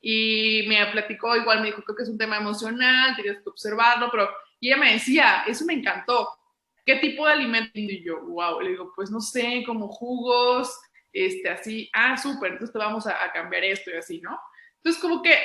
Y 0.00 0.64
me 0.68 0.86
platicó, 0.86 1.36
igual 1.36 1.60
me 1.60 1.66
dijo, 1.66 1.82
creo 1.82 1.96
que 1.96 2.04
es 2.04 2.08
un 2.08 2.16
tema 2.16 2.38
emocional, 2.38 3.14
tienes 3.14 3.42
que 3.42 3.50
observarlo, 3.50 4.08
pero 4.10 4.30
y 4.58 4.68
ella 4.68 4.78
me 4.78 4.94
decía, 4.94 5.44
eso 5.46 5.66
me 5.66 5.74
encantó. 5.74 6.30
¿Qué 6.86 6.96
tipo 6.96 7.26
de 7.26 7.32
alimento? 7.32 7.72
Y 7.74 8.02
yo, 8.02 8.20
wow, 8.22 8.60
le 8.60 8.70
digo, 8.70 8.92
pues 8.96 9.10
no 9.10 9.20
sé, 9.20 9.64
como 9.66 9.88
jugos, 9.88 10.80
este, 11.12 11.50
así, 11.50 11.90
ah, 11.92 12.16
súper, 12.16 12.52
entonces 12.52 12.72
te 12.72 12.78
vamos 12.78 13.06
a, 13.06 13.22
a 13.22 13.32
cambiar 13.32 13.64
esto 13.64 13.90
y 13.90 13.98
así, 13.98 14.20
¿no? 14.22 14.38
Entonces, 14.76 15.02
como 15.02 15.20
que 15.20 15.36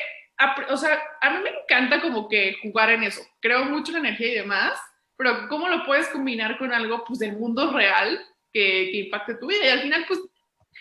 o 0.70 0.78
sea, 0.78 1.00
a 1.22 1.30
mí 1.32 1.44
me 1.44 1.50
encanta 1.50 2.02
como 2.02 2.28
que 2.28 2.56
jugar 2.62 2.92
en 2.92 3.04
eso. 3.04 3.22
Creo 3.40 3.66
mucho 3.66 3.92
en 3.92 4.06
energía 4.06 4.28
y 4.28 4.36
demás, 4.36 4.80
pero 5.18 5.48
¿cómo 5.50 5.68
lo 5.68 5.86
puedes 5.86 6.08
combinar 6.10 6.58
con 6.58 6.74
algo 6.74 7.04
pues 7.06 7.20
del 7.20 7.38
mundo 7.38 7.72
real 7.72 8.20
que, 8.52 8.90
que 8.92 8.98
impacte 8.98 9.36
tu 9.36 9.48
vida? 9.48 9.66
Y 9.66 9.70
al 9.70 9.82
final, 9.82 10.06
pues, 10.08 10.20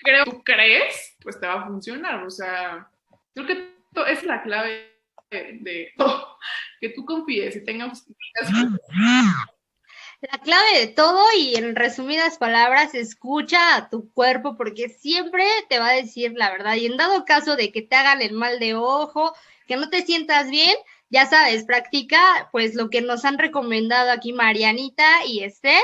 creo 0.03 0.25
tú 0.25 0.42
crees, 0.42 1.16
pues 1.23 1.38
te 1.38 1.46
va 1.46 1.62
a 1.62 1.66
funcionar. 1.66 2.25
O 2.25 2.31
sea, 2.31 2.88
creo 3.35 3.46
que 3.46 3.75
es 4.09 4.25
la 4.25 4.42
clave 4.42 4.90
de, 5.31 5.92
todo, 5.96 6.38
que 6.81 6.90
tú 6.90 7.05
confíes 7.05 7.57
y 7.57 7.64
tengas... 7.64 8.07
La 10.20 10.38
clave 10.38 10.80
de 10.80 10.87
todo 10.88 11.24
y 11.35 11.54
en 11.54 11.74
resumidas 11.74 12.37
palabras, 12.37 12.94
escucha 12.94 13.74
a 13.74 13.88
tu 13.88 14.12
cuerpo 14.12 14.54
porque 14.54 14.90
siempre 14.90 15.44
te 15.70 15.78
va 15.78 15.88
a 15.88 15.94
decir 15.94 16.33
la 16.35 16.50
verdad. 16.50 16.74
Y 16.74 16.87
en 16.87 16.98
dado 16.98 17.24
caso 17.24 17.56
de 17.56 17.72
que 17.72 17.80
te 17.80 17.96
hagan 17.96 18.20
el 18.20 18.35
mal 18.35 18.59
de 18.59 18.74
ojo, 18.74 19.35
que 19.66 19.76
no 19.76 19.88
te 19.88 20.02
sientas 20.02 20.50
bien, 20.50 20.76
ya 21.09 21.24
sabes, 21.24 21.64
practica 21.64 22.50
pues 22.52 22.74
lo 22.74 22.90
que 22.90 23.00
nos 23.00 23.24
han 23.24 23.38
recomendado 23.38 24.11
aquí 24.11 24.35
Marianita 24.35 25.24
y 25.24 25.48
Steph, 25.48 25.80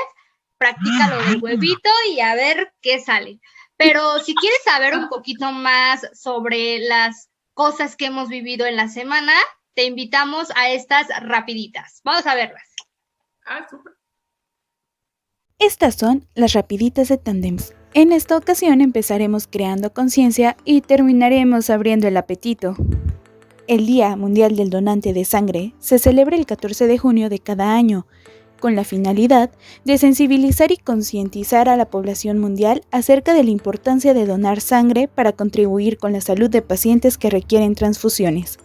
practica 0.59 1.09
lo 1.09 1.23
del 1.23 1.41
huevito 1.41 1.89
y 2.11 2.19
a 2.19 2.35
ver 2.35 2.73
qué 2.81 2.99
sale. 2.99 3.39
Pero 3.75 4.19
si 4.19 4.35
quieres 4.35 4.61
saber 4.63 4.95
un 4.95 5.09
poquito 5.09 5.51
más 5.51 6.07
sobre 6.13 6.79
las 6.79 7.29
cosas 7.55 7.95
que 7.95 8.05
hemos 8.05 8.29
vivido 8.29 8.67
en 8.67 8.75
la 8.75 8.87
semana, 8.87 9.33
te 9.73 9.85
invitamos 9.85 10.51
a 10.55 10.69
estas 10.69 11.07
rapiditas. 11.21 12.01
Vamos 12.03 12.27
a 12.27 12.35
verlas. 12.35 12.75
Ah, 13.45 13.65
súper. 13.67 13.97
Estas 15.59 15.95
son 15.95 16.23
las 16.35 16.53
rapiditas 16.53 17.07
de 17.09 17.17
tandems. 17.17 17.73
En 17.95 18.11
esta 18.11 18.37
ocasión 18.37 18.79
empezaremos 18.79 19.47
creando 19.47 19.91
conciencia 19.91 20.55
y 20.65 20.81
terminaremos 20.81 21.71
abriendo 21.71 22.07
el 22.07 22.15
apetito. 22.15 22.75
El 23.65 23.87
Día 23.87 24.15
Mundial 24.15 24.55
del 24.55 24.69
Donante 24.69 25.13
de 25.13 25.25
Sangre 25.25 25.73
se 25.79 25.97
celebra 25.97 26.37
el 26.37 26.45
14 26.45 26.85
de 26.85 26.99
junio 26.99 27.27
de 27.29 27.39
cada 27.39 27.73
año, 27.73 28.05
con 28.59 28.75
la 28.75 28.83
finalidad 28.83 29.49
de 29.83 29.97
sensibilizar 29.97 30.71
y 30.71 30.77
concientizar 30.77 31.69
a 31.69 31.75
la 31.75 31.89
población 31.89 32.37
mundial 32.37 32.83
acerca 32.91 33.33
de 33.33 33.43
la 33.43 33.49
importancia 33.49 34.13
de 34.13 34.27
donar 34.27 34.61
sangre 34.61 35.07
para 35.07 35.31
contribuir 35.31 35.97
con 35.97 36.13
la 36.13 36.21
salud 36.21 36.51
de 36.51 36.61
pacientes 36.61 37.17
que 37.17 37.31
requieren 37.31 37.73
transfusiones. 37.73 38.59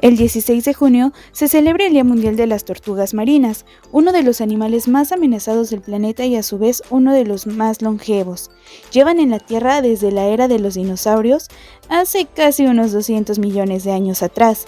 El 0.00 0.16
16 0.16 0.64
de 0.64 0.74
junio 0.74 1.12
se 1.32 1.48
celebra 1.48 1.86
el 1.86 1.92
Día 1.92 2.04
Mundial 2.04 2.36
de 2.36 2.46
las 2.46 2.64
Tortugas 2.64 3.14
Marinas, 3.14 3.64
uno 3.90 4.12
de 4.12 4.22
los 4.22 4.40
animales 4.40 4.86
más 4.86 5.10
amenazados 5.10 5.70
del 5.70 5.80
planeta 5.80 6.24
y 6.24 6.36
a 6.36 6.44
su 6.44 6.56
vez 6.56 6.84
uno 6.90 7.12
de 7.12 7.24
los 7.24 7.48
más 7.48 7.82
longevos. 7.82 8.52
Llevan 8.92 9.18
en 9.18 9.30
la 9.30 9.40
Tierra 9.40 9.82
desde 9.82 10.12
la 10.12 10.26
era 10.26 10.46
de 10.46 10.60
los 10.60 10.74
dinosaurios 10.74 11.48
hace 11.88 12.26
casi 12.26 12.66
unos 12.66 12.92
200 12.92 13.40
millones 13.40 13.82
de 13.82 13.90
años 13.90 14.22
atrás. 14.22 14.66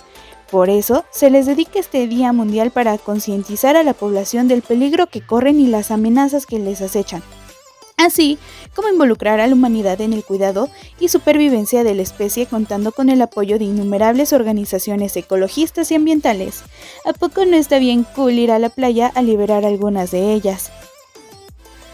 Por 0.50 0.68
eso, 0.68 1.04
se 1.10 1.30
les 1.30 1.46
dedica 1.46 1.78
este 1.78 2.08
Día 2.08 2.32
Mundial 2.32 2.72
para 2.72 2.98
concientizar 2.98 3.76
a 3.76 3.84
la 3.84 3.94
población 3.94 4.48
del 4.48 4.62
peligro 4.62 5.06
que 5.06 5.24
corren 5.24 5.60
y 5.60 5.68
las 5.68 5.92
amenazas 5.92 6.44
que 6.44 6.58
les 6.58 6.82
acechan 6.82 7.22
así 8.04 8.38
como 8.74 8.88
involucrar 8.88 9.40
a 9.40 9.46
la 9.46 9.54
humanidad 9.54 10.00
en 10.00 10.12
el 10.12 10.24
cuidado 10.24 10.68
y 10.98 11.08
supervivencia 11.08 11.84
de 11.84 11.94
la 11.94 12.02
especie 12.02 12.46
contando 12.46 12.92
con 12.92 13.10
el 13.10 13.20
apoyo 13.22 13.58
de 13.58 13.64
innumerables 13.64 14.32
organizaciones 14.32 15.16
ecologistas 15.16 15.90
y 15.90 15.94
ambientales. 15.94 16.62
¿A 17.04 17.12
poco 17.12 17.44
no 17.44 17.56
está 17.56 17.78
bien 17.78 18.04
cool 18.14 18.38
ir 18.38 18.50
a 18.50 18.58
la 18.58 18.70
playa 18.70 19.12
a 19.14 19.22
liberar 19.22 19.64
algunas 19.64 20.10
de 20.10 20.32
ellas? 20.32 20.70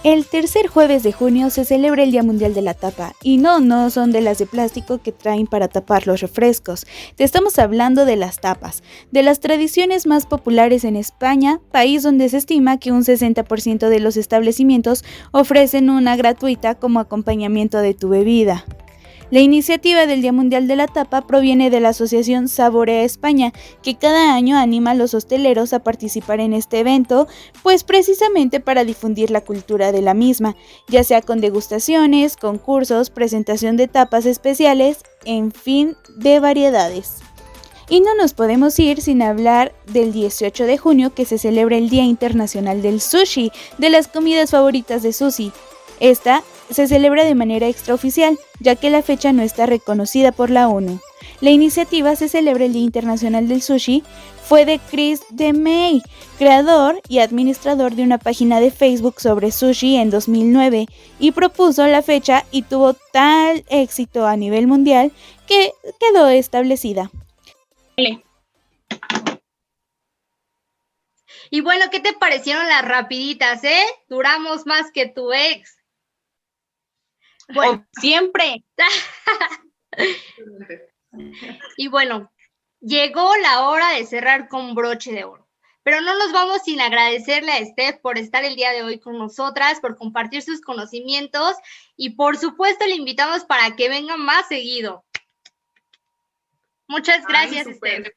El 0.06 0.24
tercer 0.24 0.68
jueves 0.68 1.02
de 1.02 1.10
junio 1.10 1.50
se 1.50 1.64
celebra 1.64 2.04
el 2.04 2.12
Día 2.12 2.22
Mundial 2.22 2.54
de 2.54 2.62
la 2.62 2.74
Tapa, 2.74 3.14
y 3.24 3.38
no, 3.38 3.58
no 3.58 3.90
son 3.90 4.12
de 4.12 4.20
las 4.20 4.38
de 4.38 4.46
plástico 4.46 4.98
que 4.98 5.10
traen 5.10 5.48
para 5.48 5.66
tapar 5.66 6.06
los 6.06 6.20
refrescos, 6.20 6.86
te 7.16 7.24
estamos 7.24 7.58
hablando 7.58 8.04
de 8.04 8.14
las 8.14 8.40
tapas, 8.40 8.84
de 9.10 9.24
las 9.24 9.40
tradiciones 9.40 10.06
más 10.06 10.24
populares 10.24 10.84
en 10.84 10.94
España, 10.94 11.60
país 11.72 12.04
donde 12.04 12.28
se 12.28 12.36
estima 12.36 12.78
que 12.78 12.92
un 12.92 13.02
60% 13.02 13.88
de 13.88 13.98
los 13.98 14.16
establecimientos 14.16 15.04
ofrecen 15.32 15.90
una 15.90 16.14
gratuita 16.14 16.76
como 16.76 17.00
acompañamiento 17.00 17.78
de 17.78 17.94
tu 17.94 18.08
bebida. 18.08 18.64
La 19.28 19.40
iniciativa 19.40 20.06
del 20.06 20.22
Día 20.22 20.32
Mundial 20.32 20.68
de 20.68 20.76
la 20.76 20.86
Tapa 20.86 21.26
proviene 21.26 21.68
de 21.68 21.80
la 21.80 21.88
Asociación 21.88 22.46
Saborea 22.48 23.02
España, 23.02 23.52
que 23.82 23.96
cada 23.96 24.34
año 24.34 24.56
anima 24.56 24.92
a 24.92 24.94
los 24.94 25.14
hosteleros 25.14 25.72
a 25.72 25.80
participar 25.80 26.38
en 26.38 26.52
este 26.52 26.78
evento, 26.78 27.26
pues 27.64 27.82
precisamente 27.82 28.60
para 28.60 28.84
difundir 28.84 29.32
la 29.32 29.40
cultura 29.40 29.90
de 29.90 30.00
la 30.00 30.14
misma, 30.14 30.54
ya 30.88 31.02
sea 31.02 31.22
con 31.22 31.40
degustaciones, 31.40 32.36
concursos, 32.36 33.10
presentación 33.10 33.76
de 33.76 33.88
tapas 33.88 34.26
especiales, 34.26 34.98
en 35.24 35.50
fin, 35.50 35.96
de 36.16 36.38
variedades. 36.38 37.16
Y 37.88 38.00
no 38.00 38.14
nos 38.16 38.32
podemos 38.32 38.78
ir 38.78 39.00
sin 39.00 39.22
hablar 39.22 39.72
del 39.92 40.12
18 40.12 40.66
de 40.66 40.78
junio 40.78 41.14
que 41.14 41.24
se 41.24 41.38
celebra 41.38 41.76
el 41.76 41.88
Día 41.88 42.04
Internacional 42.04 42.82
del 42.82 43.00
Sushi, 43.00 43.50
de 43.78 43.90
las 43.90 44.06
comidas 44.06 44.50
favoritas 44.50 45.02
de 45.02 45.12
Sushi. 45.12 45.52
Esta 46.00 46.42
se 46.70 46.88
celebra 46.88 47.24
de 47.24 47.34
manera 47.34 47.68
extraoficial, 47.68 48.38
ya 48.60 48.76
que 48.76 48.90
la 48.90 49.02
fecha 49.02 49.32
no 49.32 49.42
está 49.42 49.66
reconocida 49.66 50.32
por 50.32 50.50
la 50.50 50.68
ONU. 50.68 51.00
La 51.40 51.50
iniciativa 51.50 52.16
se 52.16 52.28
celebra 52.28 52.64
el 52.64 52.72
Día 52.72 52.82
Internacional 52.82 53.48
del 53.48 53.62
Sushi 53.62 54.02
fue 54.46 54.64
de 54.64 54.78
Chris 54.78 55.22
DeMay, 55.30 56.02
creador 56.38 57.00
y 57.08 57.18
administrador 57.18 57.96
de 57.96 58.04
una 58.04 58.18
página 58.18 58.60
de 58.60 58.70
Facebook 58.70 59.20
sobre 59.20 59.50
sushi 59.50 59.96
en 59.96 60.08
2009, 60.08 60.86
y 61.18 61.32
propuso 61.32 61.84
la 61.88 62.00
fecha 62.00 62.44
y 62.52 62.62
tuvo 62.62 62.94
tal 62.94 63.64
éxito 63.68 64.24
a 64.24 64.36
nivel 64.36 64.68
mundial 64.68 65.10
que 65.48 65.72
quedó 65.98 66.28
establecida. 66.28 67.10
Y 71.50 71.60
bueno, 71.60 71.86
¿qué 71.90 71.98
te 71.98 72.12
parecieron 72.12 72.68
las 72.68 72.84
rapiditas, 72.86 73.64
eh? 73.64 73.84
Duramos 74.08 74.64
más 74.64 74.92
que 74.92 75.06
tu 75.08 75.32
ex. 75.32 75.76
Bueno, 77.48 77.86
siempre. 78.00 78.64
y 81.76 81.88
bueno, 81.88 82.32
llegó 82.80 83.36
la 83.36 83.68
hora 83.68 83.90
de 83.90 84.04
cerrar 84.04 84.48
con 84.48 84.74
broche 84.74 85.12
de 85.12 85.24
oro. 85.24 85.46
Pero 85.82 86.00
no 86.00 86.18
nos 86.18 86.32
vamos 86.32 86.62
sin 86.64 86.80
agradecerle 86.80 87.52
a 87.52 87.64
Steph 87.64 88.00
por 88.00 88.18
estar 88.18 88.44
el 88.44 88.56
día 88.56 88.72
de 88.72 88.82
hoy 88.82 88.98
con 88.98 89.18
nosotras, 89.18 89.78
por 89.78 89.96
compartir 89.96 90.42
sus 90.42 90.60
conocimientos 90.60 91.54
y 91.96 92.10
por 92.10 92.36
supuesto 92.36 92.84
le 92.86 92.96
invitamos 92.96 93.44
para 93.44 93.76
que 93.76 93.88
venga 93.88 94.16
más 94.16 94.48
seguido. 94.48 95.04
Muchas 96.88 97.24
gracias, 97.26 97.68
Steph. 97.76 98.08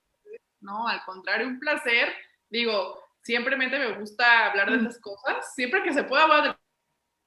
No, 0.61 0.87
al 0.87 1.03
contrario, 1.05 1.47
un 1.47 1.59
placer. 1.59 2.11
Digo, 2.49 2.99
siempre 3.21 3.55
me 3.55 3.99
gusta 3.99 4.47
hablar 4.47 4.71
de 4.71 4.77
mm. 4.77 4.87
estas 4.87 5.01
cosas. 5.01 5.53
Siempre 5.53 5.83
que 5.83 5.93
se 5.93 6.03
pueda 6.03 6.23
hablar 6.23 6.43
de 6.43 6.55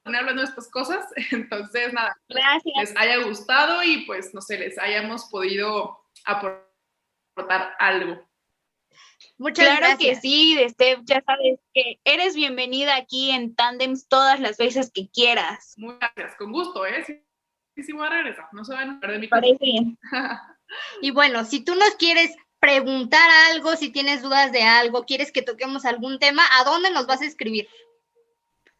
hablando 0.05 0.41
de 0.41 0.47
estas 0.47 0.69
cosas. 0.69 1.05
Entonces, 1.31 1.93
nada, 1.93 2.15
Gracias. 2.29 2.73
les 2.77 2.97
haya 2.97 3.23
gustado 3.23 3.83
y 3.83 4.05
pues, 4.05 4.33
no 4.33 4.41
sé, 4.41 4.57
les 4.57 4.77
hayamos 4.77 5.25
podido 5.25 5.99
aportar 6.25 7.75
algo. 7.79 8.27
Muchas 9.37 9.77
claro 9.77 9.97
que 9.97 10.15
sí, 10.15 10.57
Steph, 10.69 10.99
ya 11.03 11.21
sabes 11.25 11.59
que 11.73 11.99
eres 12.03 12.35
bienvenida 12.35 12.95
aquí 12.95 13.31
en 13.31 13.55
Tandems 13.55 14.07
todas 14.07 14.39
las 14.39 14.57
veces 14.57 14.91
que 14.93 15.09
quieras. 15.09 15.73
Muchas 15.77 16.11
gracias, 16.15 16.37
con 16.37 16.51
gusto, 16.51 16.85
¿eh? 16.85 17.03
Sí, 17.05 17.83
sí, 17.83 17.91
voy 17.93 18.05
a 18.05 18.09
regresar, 18.09 18.45
no 18.51 18.63
se 18.63 18.73
van 18.73 18.91
a 18.91 18.99
perder 18.99 19.19
mi 19.19 19.27
Parece 19.27 19.57
bien. 19.59 19.97
y 21.01 21.11
bueno, 21.11 21.45
si 21.45 21.63
tú 21.63 21.73
nos 21.75 21.95
quieres 21.95 22.35
preguntar 22.59 23.29
algo, 23.51 23.75
si 23.75 23.91
tienes 23.91 24.21
dudas 24.21 24.51
de 24.51 24.63
algo, 24.63 25.05
quieres 25.05 25.31
que 25.31 25.41
toquemos 25.41 25.83
algún 25.85 26.19
tema, 26.19 26.43
¿a 26.59 26.63
dónde 26.63 26.91
nos 26.91 27.07
vas 27.07 27.21
a 27.21 27.25
escribir? 27.25 27.67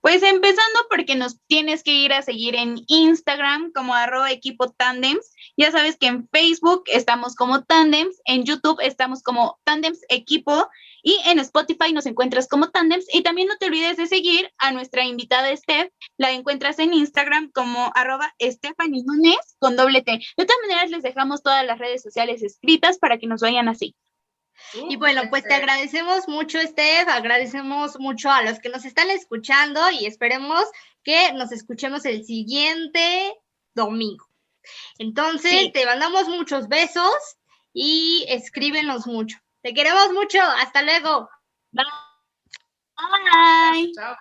Pues 0.04 0.22
empezando 0.22 0.80
porque 0.90 1.16
nos 1.16 1.40
tienes 1.48 1.82
que 1.82 1.94
ir 1.94 2.12
a 2.12 2.22
seguir 2.22 2.56
en 2.56 2.76
Instagram 2.88 3.72
como 3.72 3.96
arroba 3.96 4.34
equipo 4.34 4.70
tandems. 4.70 5.34
Ya 5.56 5.72
sabes 5.72 5.96
que 5.96 6.08
en 6.08 6.28
Facebook 6.28 6.84
estamos 6.88 7.36
como 7.36 7.64
tandems, 7.64 8.20
en 8.26 8.44
YouTube 8.44 8.82
estamos 8.82 9.24
como 9.24 9.62
tandems 9.64 10.02
equipo 10.10 10.68
y 11.04 11.18
en 11.26 11.40
Spotify 11.40 11.94
nos 11.94 12.06
encuentras 12.06 12.50
como 12.50 12.70
tandems. 12.70 13.06
Y 13.14 13.24
también 13.24 13.48
no 13.48 13.56
te 13.56 13.68
olvides 13.68 13.96
de 13.96 14.08
seguir 14.08 14.52
a 14.58 14.74
nuestra 14.74 15.06
invitada 15.06 15.56
Steph. 15.56 15.94
La 16.18 16.34
encuentras 16.34 16.80
en 16.80 16.94
Instagram 16.94 17.50
como 17.54 17.90
arroba 17.96 18.36
Stephanie 18.42 19.06
con 19.60 19.78
doble 19.78 20.02
T. 20.02 20.12
De 20.12 20.46
todas 20.46 20.62
maneras 20.68 20.92
les 20.92 21.04
dejamos 21.04 21.44
todas 21.44 21.66
las 21.66 21.80
redes 21.80 22.02
sociales 22.02 22.44
escritas 22.44 22.98
para 22.98 23.20
que 23.20 23.28
nos 23.28 23.40
vayan 23.40 23.70
así. 23.70 23.96
Y 24.90 24.96
bueno, 24.96 25.24
pues 25.30 25.44
te 25.44 25.54
agradecemos 25.54 26.28
mucho, 26.28 26.60
Steph, 26.60 27.08
agradecemos 27.08 28.00
mucho 28.00 28.30
a 28.30 28.42
los 28.44 28.60
que 28.60 28.70
nos 28.70 28.86
están 28.86 29.10
escuchando 29.10 29.80
y 29.92 30.06
esperemos 30.06 30.64
que 31.04 31.34
nos 31.34 31.52
escuchemos 31.52 32.06
el 32.06 32.26
siguiente 32.26 33.34
domingo. 33.74 34.28
Entonces, 34.98 35.72
te 35.74 35.86
mandamos 35.86 36.28
muchos 36.28 36.68
besos 36.68 37.14
y 37.74 38.26
escríbenos 38.30 39.08
mucho. 39.08 39.38
Te 39.62 39.74
queremos 39.74 40.12
mucho. 40.12 40.42
Hasta 40.42 40.82
luego. 40.82 41.30
Bye. 41.72 41.86
Chao. 43.96 44.16